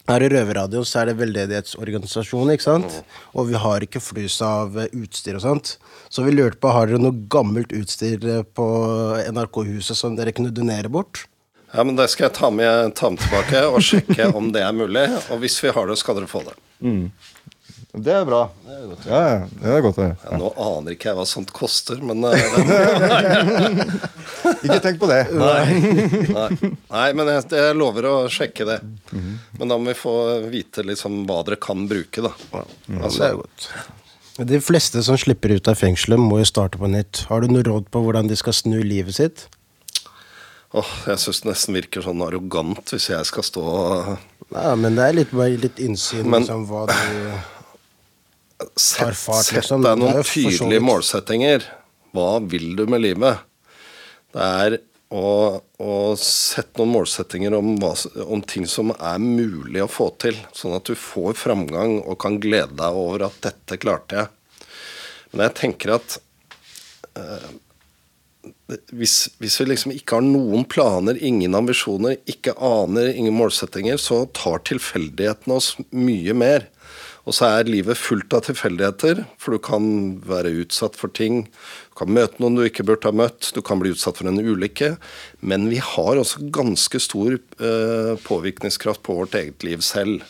her 0.08 0.24
i 0.24 0.30
Røverradio 0.32 0.84
så 0.88 1.02
er 1.02 1.10
det 1.12 1.18
veldedighetsorganisasjon, 1.20 2.52
ikke 2.54 2.66
sant? 2.66 3.00
Og 3.36 3.50
vi 3.50 3.60
har 3.60 3.84
ikke 3.84 4.02
flus 4.04 4.40
av 4.46 4.78
eh, 4.80 4.92
utstyr 4.96 5.40
og 5.40 5.44
sånt. 5.44 5.74
Så 6.10 6.24
vi 6.24 6.36
lurte 6.36 6.60
på, 6.64 6.72
har 6.72 6.88
dere 6.88 7.02
noe 7.04 7.26
gammelt 7.32 7.74
utstyr 7.76 8.24
eh, 8.24 8.44
på 8.44 8.68
NRK-huset 9.34 10.00
som 10.00 10.16
dere 10.18 10.36
kunne 10.36 10.54
donere 10.56 10.92
bort? 10.92 11.26
Ja, 11.74 11.84
men 11.84 11.98
Det 12.00 12.08
skal 12.14 12.30
jeg 12.30 12.38
ta 12.38 12.50
med, 12.54 12.94
ta 12.96 13.10
med 13.12 13.20
tilbake 13.20 13.66
og 13.68 13.82
sjekke 13.84 14.30
om 14.40 14.54
det 14.56 14.64
er 14.64 14.76
mulig. 14.76 15.10
Og 15.34 15.44
hvis 15.44 15.60
vi 15.64 15.74
har 15.76 15.90
det, 15.90 16.00
skal 16.00 16.16
dere 16.22 16.32
få 16.32 16.46
det. 16.48 16.56
Det 17.98 18.12
er 18.14 18.26
bra. 18.28 18.42
Ja, 19.08 19.20
ja, 19.32 19.38
det 19.62 19.70
er 19.74 19.82
godt 19.82 19.98
ja. 20.02 20.10
Ja, 20.22 20.38
nå 20.38 20.50
aner 20.62 20.94
ikke 20.94 21.08
jeg 21.10 21.18
hva 21.18 21.24
sånt 21.26 21.54
koster, 21.56 21.98
men 22.04 22.20
uh, 22.28 22.36
Ikke 24.66 24.80
tenk 24.84 25.00
på 25.02 25.08
det. 25.10 25.22
nei, 25.34 26.72
nei, 26.92 27.08
men 27.18 27.32
jeg, 27.32 27.46
jeg 27.58 27.78
lover 27.80 28.08
å 28.12 28.16
sjekke 28.32 28.68
det. 28.68 28.80
Men 29.58 29.72
da 29.72 29.78
må 29.80 29.92
vi 29.92 29.98
få 29.98 30.14
vite 30.52 30.84
liksom 30.86 31.24
hva 31.30 31.40
dere 31.48 31.60
kan 31.64 31.88
bruke, 31.90 32.22
da. 32.28 32.34
Det 32.52 33.00
Altså, 33.02 33.24
er 33.32 33.40
godt. 33.40 33.70
De 34.52 34.60
fleste 34.62 35.02
som 35.02 35.18
slipper 35.18 35.56
ut 35.58 35.68
av 35.72 35.80
fengselet, 35.80 36.22
må 36.22 36.38
jo 36.44 36.46
starte 36.52 36.78
på 36.78 36.90
nytt. 36.92 37.24
Har 37.32 37.42
du 37.42 37.50
noe 37.50 37.66
råd 37.66 37.88
på 37.94 38.04
hvordan 38.06 38.30
de 38.30 38.38
skal 38.38 38.54
snu 38.54 38.78
livet 38.86 39.18
sitt? 39.18 39.48
åh, 40.76 40.90
jeg 41.08 41.16
syns 41.24 41.40
det 41.42 41.48
nesten 41.48 41.78
virker 41.78 42.04
sånn 42.04 42.20
arrogant 42.26 42.92
hvis 42.92 43.06
jeg 43.10 43.24
skal 43.30 43.46
stå 43.48 43.62
og 43.64 44.10
Ja, 44.52 44.74
men 44.76 44.98
det 45.00 45.06
er 45.06 45.14
litt, 45.16 45.32
bare 45.32 45.56
litt 45.64 45.80
innsyn 45.80 46.28
Men- 46.28 46.44
liksom, 46.44 46.66
hva 46.68 46.82
du 46.92 46.94
Sett, 48.76 49.18
fart, 49.18 49.46
sett 49.46 49.60
liksom. 49.62 49.84
deg 49.84 49.90
Det 49.90 49.94
er 49.94 50.02
noen 50.02 50.26
tydelige 50.26 50.86
målsettinger. 50.86 51.66
Hva 52.16 52.30
vil 52.42 52.72
du 52.78 52.86
med 52.90 53.04
livet? 53.04 53.44
Det 54.34 54.48
er 54.64 54.78
å, 55.14 55.28
å 55.62 55.94
sette 56.20 56.82
noen 56.82 56.96
målsettinger 56.96 57.54
om, 57.58 57.76
hva, 57.82 57.94
om 58.26 58.42
ting 58.42 58.66
som 58.70 58.92
er 58.98 59.22
mulig 59.24 59.84
å 59.86 59.92
få 59.92 60.10
til. 60.20 60.40
Sånn 60.58 60.76
at 60.78 60.90
du 60.90 60.98
får 61.00 61.38
framgang 61.40 62.00
og 62.02 62.18
kan 62.24 62.40
glede 62.44 62.76
deg 62.80 62.98
over 62.98 63.28
at 63.30 63.38
'dette 63.44 63.80
klarte 63.82 64.24
jeg'. 64.24 64.34
Men 65.32 65.48
jeg 65.48 65.58
tenker 65.62 65.94
at 65.98 66.18
eh, 67.20 67.50
hvis, 68.96 69.16
hvis 69.40 69.60
vi 69.62 69.68
liksom 69.70 69.94
ikke 69.96 70.18
har 70.18 70.26
noen 70.26 70.66
planer, 70.68 71.20
ingen 71.24 71.56
ambisjoner, 71.56 72.18
ikke 72.28 72.56
aner, 72.64 73.12
ingen 73.14 73.36
målsettinger, 73.36 74.00
så 74.02 74.26
tar 74.36 74.64
tilfeldighetene 74.68 75.56
oss 75.56 75.76
mye 75.92 76.36
mer. 76.36 76.68
Og 77.28 77.36
så 77.36 77.50
er 77.50 77.68
livet 77.68 78.00
fullt 78.00 78.32
av 78.38 78.46
tilfeldigheter, 78.48 79.26
for 79.36 79.58
du 79.58 79.60
kan 79.64 79.84
være 80.24 80.54
utsatt 80.64 80.96
for 80.96 81.12
ting. 81.12 81.42
Du 81.92 82.00
kan 82.00 82.14
møte 82.16 82.40
noen 82.40 82.56
du 82.56 82.64
ikke 82.64 82.86
burde 82.88 83.10
ha 83.10 83.16
møtt, 83.16 83.50
du 83.52 83.60
kan 83.66 83.82
bli 83.82 83.92
utsatt 83.92 84.22
for 84.22 84.30
en 84.32 84.40
ulykke. 84.40 84.94
Men 85.44 85.68
vi 85.68 85.82
har 85.84 86.22
også 86.22 86.48
ganske 86.56 87.02
stor 87.04 87.36
eh, 87.36 88.14
påvirkningskraft 88.24 89.04
på 89.04 89.18
vårt 89.20 89.36
eget 89.36 89.68
liv 89.68 89.84
selv. 89.84 90.24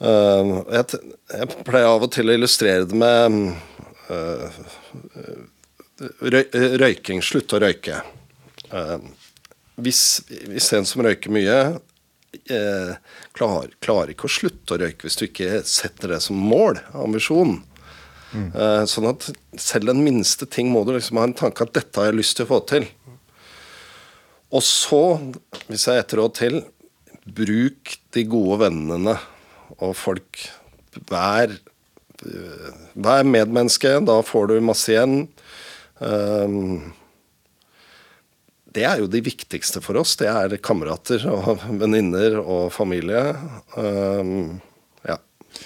Eh, 0.00 0.54
jeg, 0.72 1.50
pleier 1.68 1.90
av 1.90 2.08
og 2.08 2.14
til 2.16 2.32
å 2.32 2.38
illustrere 2.40 2.88
det 2.88 3.02
med 3.04 3.52
eh, 4.16 4.64
røy, 6.32 6.46
røyking. 6.80 7.20
Slutte 7.20 7.60
å 7.60 7.64
røyke. 7.66 8.00
Hvis, 9.80 10.02
hvis 10.48 10.72
en 10.78 10.88
som 10.88 11.04
røyker 11.04 11.32
mye, 11.34 11.60
eh, 12.50 12.94
klarer, 13.36 13.74
klarer 13.82 14.14
ikke 14.14 14.28
å 14.28 14.32
slutte 14.32 14.76
å 14.76 14.80
røyke 14.82 15.06
hvis 15.06 15.18
du 15.20 15.26
ikke 15.26 15.62
setter 15.68 16.14
det 16.14 16.20
som 16.24 16.38
mål, 16.38 16.80
ambisjon. 16.94 17.58
Eh, 18.30 18.84
sånn 18.86 19.08
at 19.10 19.26
selv 19.58 19.90
den 19.90 20.04
minste 20.06 20.46
ting 20.46 20.70
må 20.70 20.84
du 20.86 20.94
liksom 20.94 21.18
ha 21.18 21.26
en 21.26 21.36
tanke 21.36 21.66
at 21.66 21.74
dette 21.74 21.98
har 21.98 22.10
jeg 22.10 22.20
lyst 22.20 22.38
til 22.38 22.46
å 22.46 22.52
få 22.52 22.60
til. 22.70 22.86
Og 24.54 24.62
så, 24.66 25.02
hvis 25.68 25.86
jeg 25.86 25.98
har 25.98 26.04
et 26.04 26.14
råd 26.18 26.36
til, 26.38 26.60
bruk 27.26 27.96
de 28.14 28.24
gode 28.26 28.60
vennene 28.64 29.16
og 29.78 29.94
folk. 29.98 30.40
Vær, 31.10 31.52
øh, 32.26 32.70
vær 32.98 33.26
medmenneske, 33.26 33.92
da 34.06 34.18
får 34.26 34.50
du 34.50 34.56
masse 34.64 34.90
igjen. 34.90 35.28
Um, 36.00 36.94
det 38.76 38.86
er 38.86 39.02
jo 39.02 39.10
de 39.10 39.22
viktigste 39.24 39.82
for 39.84 39.98
oss. 40.00 40.16
Det 40.20 40.28
er 40.30 40.56
kamerater 40.62 41.26
og 41.30 41.64
venninner 41.80 42.38
og 42.40 42.70
familie. 42.74 43.34
Um, 43.76 44.60
ja. 45.06 45.18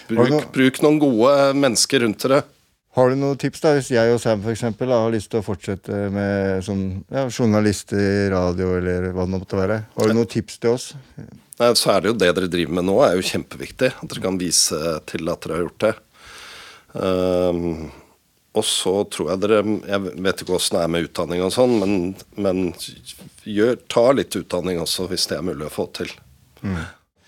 Bruk, 0.08 0.50
bruk 0.54 0.82
noen 0.84 1.00
gode 1.02 1.36
mennesker 1.58 2.04
rundt 2.06 2.24
dere. 2.24 2.42
Har 2.94 3.10
du 3.10 3.18
noen 3.18 3.38
tips 3.40 3.62
da, 3.64 3.72
hvis 3.74 3.90
jeg 3.90 4.12
og 4.14 4.20
Sam 4.22 4.42
for 4.44 4.54
eksempel, 4.54 4.86
da, 4.86 5.00
har 5.02 5.10
lyst 5.10 5.32
til 5.32 5.40
å 5.40 5.44
fortsette 5.46 6.04
med 6.14 6.62
som 6.62 6.84
ja, 7.10 7.24
journalist 7.26 7.90
i 7.98 8.28
radio, 8.30 8.76
eller 8.78 9.08
hva 9.10 9.26
det 9.26 9.34
måtte 9.34 9.58
være? 9.58 9.80
Har 9.96 10.10
du 10.10 10.14
noen 10.14 10.30
tips 10.30 10.60
til 10.62 10.76
oss? 10.76 10.92
Nei, 11.58 11.72
så 11.78 11.90
er 11.90 12.04
det 12.04 12.12
jo 12.12 12.18
det 12.20 12.30
dere 12.38 12.50
driver 12.50 12.78
med 12.78 12.86
nå, 12.86 12.94
er 13.02 13.18
jo 13.18 13.26
kjempeviktig. 13.26 13.90
At 13.98 14.12
dere 14.12 14.22
kan 14.22 14.38
vise 14.38 14.78
til 15.10 15.30
at 15.32 15.42
dere 15.42 15.58
har 15.58 15.66
gjort 15.66 15.82
det. 15.82 15.92
Ehm, 16.94 17.90
og 18.54 18.64
så 18.66 18.92
tror 19.10 19.32
jeg 19.32 19.42
dere 19.42 19.60
Jeg 19.88 20.12
vet 20.24 20.42
ikke 20.44 20.56
åssen 20.56 20.78
det 20.78 20.82
er 20.84 20.92
med 20.94 21.08
utdanning 21.08 21.42
og 21.44 21.52
sånn, 21.54 21.76
men, 21.80 21.94
men 22.38 22.60
gjør, 23.44 23.78
ta 23.90 24.04
litt 24.16 24.36
utdanning 24.38 24.80
også, 24.82 25.08
hvis 25.10 25.26
det 25.30 25.38
er 25.38 25.46
mulig 25.46 25.66
å 25.68 25.74
få 25.74 25.88
til. 25.96 26.12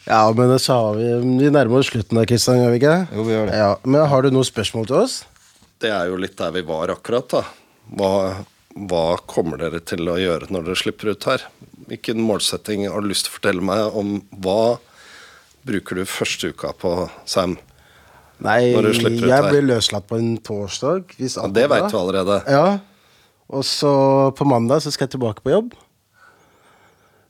Ja, 0.07 0.23
men 0.33 0.53
det 0.53 0.61
sa 0.65 0.79
vi 0.97 1.09
Vi 1.27 1.51
nærmer 1.53 1.83
oss 1.83 1.91
slutten 1.91 2.17
da, 2.17 2.25
Kristian, 2.29 2.63
gjør 2.63 2.75
vi 2.75 2.81
ikke? 2.81 2.99
Jo, 3.11 3.25
vi 3.27 3.35
gjør 3.35 3.49
det. 3.51 3.63
Ja, 3.63 3.73
men 3.85 4.11
har 4.13 4.23
du 4.23 4.31
noen 4.33 4.49
spørsmål 4.49 4.91
til 4.91 5.01
oss? 5.03 5.21
Det 5.83 5.91
er 5.93 6.09
jo 6.09 6.21
litt 6.21 6.39
der 6.39 6.55
vi 6.55 6.63
var 6.65 6.95
akkurat, 6.95 7.29
da. 7.35 7.43
Hva, 7.99 8.13
hva 8.89 9.07
kommer 9.29 9.61
dere 9.61 9.83
til 9.85 10.09
å 10.09 10.17
gjøre 10.21 10.49
når 10.49 10.71
dere 10.71 10.81
slipper 10.81 11.13
ut 11.13 11.29
her? 11.29 11.45
hvilken 11.87 12.21
målsetting 12.23 12.87
har 12.89 13.03
du 13.03 13.11
lyst 13.11 13.27
til 13.27 13.35
å 13.35 13.39
fortelle 13.39 13.65
meg 13.65 13.97
om 13.99 14.19
hva 14.43 14.77
bruker 15.67 15.99
du 15.99 16.07
første 16.09 16.53
uka 16.55 16.73
på, 16.79 16.93
Sam? 17.29 17.57
Nei, 18.45 18.73
Når 18.75 18.83
du 18.83 18.93
slipper 18.99 19.23
ut 19.25 19.31
jeg 19.31 19.33
her. 19.33 19.49
blir 19.51 19.65
løslatt 19.71 20.07
på 20.11 20.19
en 20.21 20.37
torsdag. 20.45 21.15
Hvis 21.17 21.39
alt 21.41 21.55
Det 21.57 21.69
veit 21.73 21.89
du 21.91 21.97
allerede. 21.97 22.43
Ja. 22.53 22.79
Og 23.49 23.65
så 23.65 24.35
på 24.37 24.45
mandag 24.49 24.83
så 24.85 24.93
skal 24.93 25.07
jeg 25.07 25.17
tilbake 25.17 25.43
på 25.45 25.55
jobb. 25.55 25.75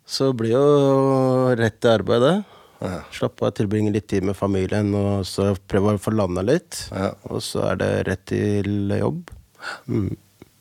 Så 0.07 0.33
blir 0.39 0.55
jo 0.55 1.55
rett 1.59 1.81
til 1.83 1.91
arbeid, 1.91 2.23
det. 2.23 2.37
Ja. 2.87 3.01
Slappe 3.15 3.47
av, 3.49 3.55
tilbringe 3.57 3.91
litt 3.95 4.07
tid 4.11 4.27
med 4.27 4.37
familien, 4.39 4.93
og 4.95 5.25
så 5.27 5.55
prøve 5.69 5.97
å 5.97 6.03
få 6.03 6.13
landa 6.15 6.45
litt. 6.47 6.85
Ja. 6.93 7.13
Og 7.31 7.43
så 7.43 7.65
er 7.73 7.81
det 7.81 7.91
rett 8.11 8.25
til 8.31 8.93
jobb. 8.99 9.33
Mm. 9.91 10.13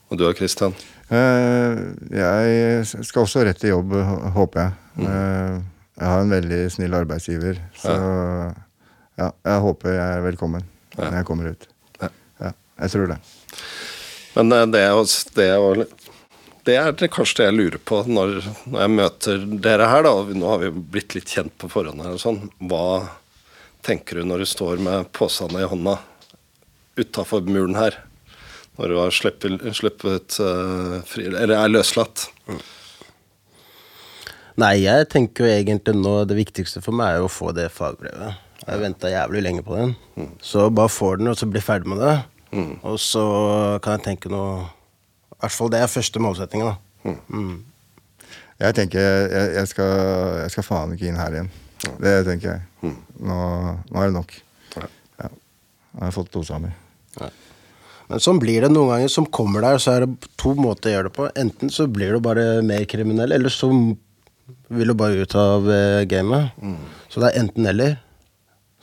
Og 0.10 0.20
du 0.20 0.26
og 0.30 0.38
Christian? 0.38 0.74
Eh, 1.14 1.82
jeg 2.16 2.86
skal 3.06 3.26
også 3.26 3.44
rett 3.46 3.60
til 3.62 3.74
jobb, 3.76 3.94
håper 4.38 4.62
jeg. 4.64 5.06
Eh, 5.06 5.60
jeg 5.96 6.10
har 6.12 6.24
en 6.24 6.34
veldig 6.34 6.62
snill 6.74 6.96
arbeidsgiver, 6.98 7.60
så 7.80 7.94
ja, 7.94 8.48
jeg 9.20 9.62
håper 9.66 9.96
jeg 9.96 10.18
er 10.18 10.24
velkommen 10.26 10.64
Ja. 10.96 11.04
når 11.10 11.18
jeg 11.20 11.26
kommer 11.28 11.52
ut. 11.52 11.68
Ja. 12.02 12.10
Ja, 12.42 12.52
jeg 12.82 12.92
tror 12.94 13.08
det. 13.14 13.18
Men 14.36 14.52
eh, 14.52 14.66
det 14.72 14.82
er, 14.82 14.92
jo- 14.96 15.34
det 15.36 15.46
er, 15.52 15.86
det 16.68 16.76
er 16.80 16.92
det 17.00 17.12
kanskje 17.14 17.38
det 17.44 17.46
jeg 17.50 17.58
lurer 17.60 17.78
på 17.88 18.02
når, 18.08 18.38
når 18.68 18.82
jeg 18.86 18.94
møter 18.96 19.46
dere 19.64 19.88
her, 19.92 20.04
da. 20.08 20.14
Nå 20.36 20.50
har 20.50 20.60
vi 20.64 20.72
blitt 20.96 21.16
litt 21.16 21.32
kjent 21.32 21.56
på 21.62 21.70
forhånd 21.72 22.04
her 22.04 22.16
og 22.18 22.20
sånn. 22.24 22.42
Hva 22.60 22.84
tenker 23.86 24.20
du 24.20 24.26
når 24.28 24.44
du 24.44 24.50
står 24.50 24.80
med 24.84 25.12
påsene 25.16 25.62
i 25.64 25.70
hånda 25.72 25.98
utafor 27.00 27.44
muren 27.48 27.76
her? 27.80 28.00
Når 28.76 28.92
du 28.92 28.96
har 29.00 29.12
sluppet, 29.16 29.62
sluppet 29.78 30.36
uh, 30.44 30.98
fri, 31.08 31.30
eller 31.30 31.54
er 31.56 31.70
løslatt? 31.72 32.26
Nei, 34.60 34.74
jeg 34.84 35.08
tenker 35.12 35.46
jo 35.46 35.52
egentlig 35.52 35.96
nå 36.00 36.16
det 36.28 36.36
viktigste 36.40 36.82
for 36.84 36.96
meg 36.96 37.14
er 37.14 37.22
jo 37.24 37.30
å 37.30 37.32
få 37.32 37.52
det 37.56 37.70
fagbrevet. 37.76 38.42
Jeg 38.66 38.82
venta 38.82 39.12
jævlig 39.12 39.44
lenge 39.46 39.64
på 39.66 39.76
den. 39.78 39.94
Så 40.42 40.70
bare 40.74 40.90
får 40.90 41.20
den, 41.22 41.30
og 41.30 41.38
så 41.38 41.48
bli 41.50 41.62
ferdig 41.62 41.92
med 41.92 42.02
det. 42.02 42.16
Og 42.88 42.98
så 43.02 43.26
kan 43.84 43.98
jeg 43.98 44.06
tenke 44.06 44.32
noe 44.32 44.64
I 45.36 45.40
hvert 45.44 45.56
fall 45.58 45.72
det 45.74 45.82
er 45.84 45.92
første 45.92 46.22
målsettinga, 46.24 46.72
da. 46.72 47.16
Mm. 47.28 47.58
Jeg 48.64 48.76
tenker 48.78 49.04
jeg, 49.04 49.50
jeg, 49.58 49.68
skal, 49.68 49.90
jeg 50.46 50.54
skal 50.54 50.66
faen 50.66 50.94
ikke 50.96 51.10
inn 51.10 51.20
her 51.20 51.36
igjen. 51.36 51.50
Det 52.00 52.14
tenker 52.26 52.54
jeg. 52.54 52.94
Nå, 53.20 53.40
nå 53.92 54.00
er 54.00 54.08
det 54.10 54.16
nok. 54.16 54.32
Ja. 54.78 54.88
Ja. 55.20 55.30
Nå 55.92 56.00
har 56.00 56.10
jeg 56.10 56.16
fått 56.16 56.32
dosa 56.34 56.62
mi. 56.64 56.72
Men 58.06 58.22
sånn 58.22 58.40
blir 58.42 58.64
det 58.64 58.72
noen 58.72 58.94
ganger. 58.94 59.12
Som 59.12 59.28
kommer 59.28 59.66
der, 59.66 59.82
så 59.82 59.98
er 59.98 60.06
det 60.06 60.32
to 60.40 60.54
måter 60.58 60.92
å 60.92 60.96
gjøre 60.96 61.10
det 61.10 61.16
på. 61.18 61.28
Enten 61.42 61.74
så 61.74 61.90
blir 61.92 62.16
du 62.16 62.24
bare 62.24 62.64
mer 62.66 62.88
kriminell, 62.90 63.36
eller 63.36 63.54
så 63.54 63.70
vil 63.70 64.92
du 64.94 64.96
bare 64.98 65.26
ut 65.26 65.36
av 65.42 65.70
eh, 65.74 66.06
gamet. 66.10 66.56
Så 67.12 67.22
det 67.22 67.32
er 67.32 67.44
enten-eller. 67.44 67.98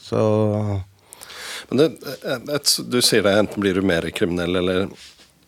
Så 0.03 0.21
Men 1.71 1.79
det, 1.79 1.89
et, 2.27 2.51
et, 2.51 2.75
du 2.91 2.99
sier 3.01 3.25
det, 3.25 3.37
enten 3.39 3.63
blir 3.63 3.79
du 3.79 3.87
mer 3.87 4.09
kriminell, 4.15 4.59
eller 4.61 4.89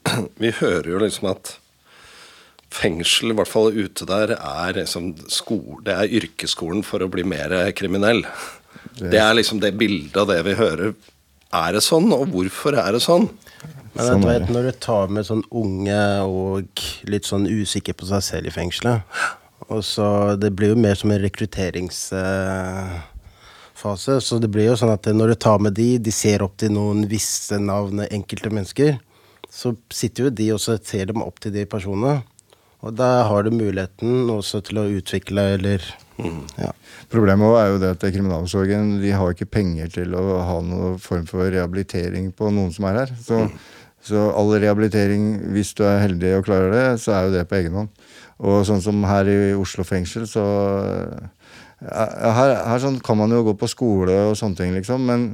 Vi 0.40 0.52
hører 0.60 0.90
jo 0.94 1.02
liksom 1.02 1.30
at 1.32 1.56
fengsel, 2.74 3.30
i 3.30 3.38
hvert 3.38 3.50
fall 3.50 3.74
ute 3.74 4.06
der, 4.08 4.34
er 4.34 4.78
liksom 4.80 5.12
skole, 5.30 5.82
det 5.86 5.94
er 5.94 6.14
yrkesskolen 6.20 6.82
for 6.86 7.04
å 7.04 7.10
bli 7.10 7.22
mer 7.26 7.54
kriminell. 7.76 8.24
Det 8.98 9.20
er 9.20 9.34
liksom 9.36 9.60
det 9.62 9.76
bildet 9.78 10.16
av 10.18 10.30
det 10.32 10.40
vi 10.46 10.56
hører. 10.58 10.94
Er 11.54 11.76
det 11.76 11.84
sånn, 11.86 12.10
og 12.14 12.32
hvorfor 12.34 12.74
er 12.82 12.96
det 12.96 13.02
sånn? 13.04 13.28
Men 13.94 14.08
Sånn 14.08 14.26
vet, 14.26 14.48
når 14.50 14.66
du 14.66 14.78
tar 14.82 15.12
med 15.14 15.26
sånn 15.28 15.44
unge 15.54 16.02
og 16.26 16.82
litt 17.06 17.28
sånn 17.28 17.46
usikker 17.46 17.94
på 17.94 18.08
seg 18.08 18.24
selv 18.26 18.50
i 18.50 18.54
fengselet 18.54 19.06
Og 19.70 19.84
så 19.86 20.34
Det 20.34 20.50
blir 20.50 20.72
jo 20.72 20.80
mer 20.82 20.98
som 20.98 21.12
en 21.14 21.22
rekrutteringsfase. 23.84 24.20
Så 24.20 24.38
det 24.40 24.50
blir 24.50 24.70
jo 24.70 24.76
sånn 24.76 24.92
at 24.92 25.06
når 25.06 25.28
du 25.28 25.34
tar 25.34 25.58
med 25.60 25.74
de, 25.74 25.98
de 25.98 26.10
ser 26.12 26.42
opp 26.42 26.56
til 26.58 26.72
noen 26.72 27.06
visse 27.08 27.58
navn, 27.58 28.06
enkelte 28.10 28.50
mennesker, 28.50 28.98
så 29.50 29.74
sitter 29.92 30.24
jo 30.24 30.30
de 30.30 30.52
og 30.52 30.60
ser 30.60 31.06
dem 31.06 31.22
opp 31.22 31.40
til 31.40 31.52
de 31.52 31.66
personene. 31.66 32.22
Og 32.82 32.92
da 32.94 33.24
har 33.24 33.44
du 33.44 33.50
muligheten 33.50 34.28
også 34.28 34.60
til 34.62 34.78
å 34.78 34.88
utvikle 34.90 35.54
eller 35.56 35.82
Ja. 36.56 36.70
Problemet 37.10 37.56
er 37.58 37.70
jo 37.72 37.78
det 37.82 37.88
at 37.96 38.04
kriminalomsorgen 38.06 39.00
de 39.02 39.10
har 39.10 39.32
ikke 39.32 39.50
penger 39.50 39.88
til 39.90 40.14
å 40.14 40.38
ha 40.46 40.60
noen 40.62 40.98
form 41.02 41.24
for 41.26 41.48
rehabilitering 41.50 42.30
på 42.32 42.52
noen 42.54 42.70
som 42.70 42.84
er 42.86 43.00
her. 43.00 43.14
Så, 43.18 43.40
så 44.04 44.28
all 44.30 44.52
rehabilitering, 44.52 45.50
hvis 45.50 45.74
du 45.74 45.82
er 45.88 46.04
heldig 46.04 46.36
og 46.36 46.44
klarer 46.46 46.70
det, 46.70 46.84
så 47.02 47.16
er 47.16 47.26
jo 47.26 47.34
det 47.34 47.48
på 47.48 47.58
egen 47.58 47.74
hånd. 47.80 47.90
Og 48.38 48.62
sånn 48.68 48.82
som 48.82 49.02
her 49.08 49.26
i 49.26 49.54
Oslo 49.58 49.82
fengsel, 49.86 50.28
så 50.30 50.44
her, 51.82 52.54
her 52.68 52.82
sånn 52.82 53.00
kan 53.04 53.18
man 53.18 53.32
jo 53.34 53.42
gå 53.48 53.56
på 53.58 53.68
skole 53.70 54.14
og 54.30 54.36
sånne 54.38 54.58
ting, 54.60 54.74
liksom. 54.76 55.04
Men 55.08 55.26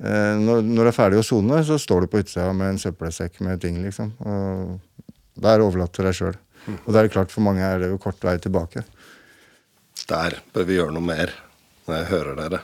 eh, 0.00 0.38
når, 0.40 0.64
når 0.66 0.88
det 0.88 0.92
er 0.92 0.98
ferdig 0.98 1.20
å 1.20 1.26
sone, 1.26 1.60
så 1.66 1.78
står 1.80 2.04
du 2.04 2.12
på 2.12 2.22
utsida 2.22 2.50
med 2.56 2.74
en 2.74 2.80
søppelsekk 2.82 3.42
med 3.46 3.62
ting, 3.62 3.78
liksom. 3.84 4.14
Og 4.24 5.12
da 5.36 5.52
er 5.52 5.62
det 5.62 5.68
overlatt 5.68 5.94
til 5.96 6.08
deg 6.08 6.18
sjøl. 6.18 6.36
Og 6.82 6.90
det 6.94 7.00
er 7.00 7.12
klart 7.12 7.32
for 7.34 7.44
mange 7.44 7.64
er 7.66 7.82
det 7.82 7.92
jo 7.92 8.00
kort 8.02 8.22
vei 8.24 8.36
tilbake. 8.42 8.84
Der 10.08 10.38
bør 10.54 10.68
vi 10.68 10.78
gjøre 10.78 10.94
noe 10.96 11.06
mer, 11.06 11.32
når 11.86 11.98
jeg 11.98 12.10
hører 12.12 12.38
dere. 12.42 12.62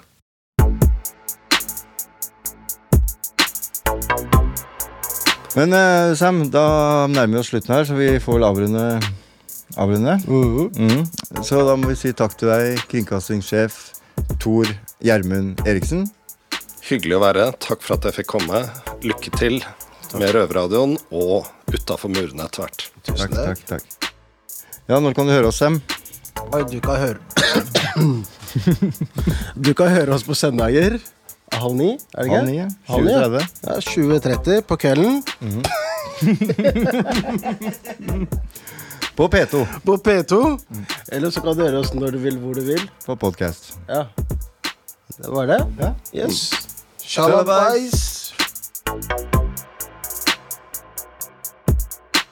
Men 5.59 5.73
eh, 5.75 6.15
Sam, 6.19 6.45
da 6.55 7.07
nærmer 7.11 7.39
vi 7.39 7.41
oss 7.41 7.49
slutten 7.51 7.75
her, 7.75 7.87
så 7.89 7.97
vi 7.99 8.13
får 8.23 8.37
vel 8.37 8.47
avrunde. 8.47 8.85
Avrunde. 9.79 10.19
Mhm. 10.27 11.07
Så 11.45 11.63
da 11.67 11.77
må 11.79 11.89
vi 11.93 11.97
si 11.99 12.13
takk 12.13 12.37
til 12.39 12.51
deg, 12.51 12.81
kringkastingssjef 12.91 13.77
Tor 14.43 14.67
Gjermund 15.05 15.63
Eriksen. 15.67 16.07
Hyggelig 16.89 17.19
å 17.19 17.23
være. 17.23 17.53
Takk 17.63 17.83
for 17.85 17.97
at 17.99 18.09
jeg 18.09 18.15
fikk 18.21 18.31
komme. 18.35 18.65
Lykke 19.07 19.31
til 19.39 19.61
med 20.17 20.33
Røverradioen 20.35 20.97
og 21.13 21.47
utafor 21.69 22.09
murene 22.11 22.47
etter 22.49 22.65
hvert. 22.65 22.87
Takk, 23.05 23.35
takk, 23.35 23.61
takk. 23.69 23.85
Ja, 24.89 24.99
når 25.05 25.13
kan 25.15 25.29
du 25.29 25.33
høre 25.35 25.51
oss, 25.51 25.61
Sem? 25.61 25.83
Oi, 26.55 26.63
du 26.71 26.79
kan 26.81 26.97
høre 27.03 27.19
Du 29.67 29.73
kan 29.77 29.91
høre 29.91 30.15
oss 30.15 30.23
på 30.25 30.37
søndager 30.39 31.01
halv 31.59 31.75
ni, 31.75 31.99
er 32.15 32.23
det 32.23 32.29
ikke? 32.29 32.37
Halv 32.37 32.47
ni, 32.49 32.57
ja. 32.57 32.69
Halv 32.89 33.05
ni, 33.05 33.13
ja. 33.13 33.19
20.30. 33.29 33.49
Ja, 33.67 33.75
20.30 33.83 34.61
på 34.69 34.77
kvelden. 34.77 35.15
På 39.19 39.29
P2 39.29 39.67
På 39.83 39.97
P2. 39.97 40.61
Eller 41.09 41.31
så 41.31 41.41
kan 41.41 41.57
du 41.57 41.65
høre 41.65 41.81
oss 41.83 41.91
når 41.91 42.15
du 42.15 42.19
vil, 42.23 42.37
hvor 42.39 42.55
du 42.55 42.63
vil. 42.63 42.85
på 43.03 43.17
podkast. 43.19 43.73
Ja. 43.89 44.05
Det 45.19 45.33
var 45.35 45.49
det? 45.51 45.59
Ja. 45.81 45.91
Yes. 46.15 46.53
Shalabais. 47.03 48.31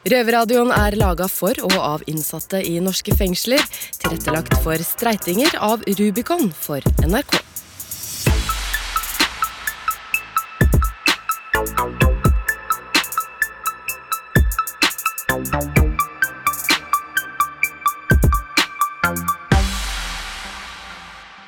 Røverradioen 0.07 0.71
er 0.71 0.95
laga 0.95 1.27
for 1.27 1.59
og 1.67 1.75
av 1.75 2.07
innsatte 2.07 2.63
i 2.63 2.79
norske 2.79 3.19
fengsler. 3.19 3.67
Tilrettelagt 3.99 4.55
for 4.63 4.79
streitinger 4.87 5.59
av 5.59 5.83
Rubicon 5.99 6.53
for 6.55 6.87
NRK. 7.03 7.46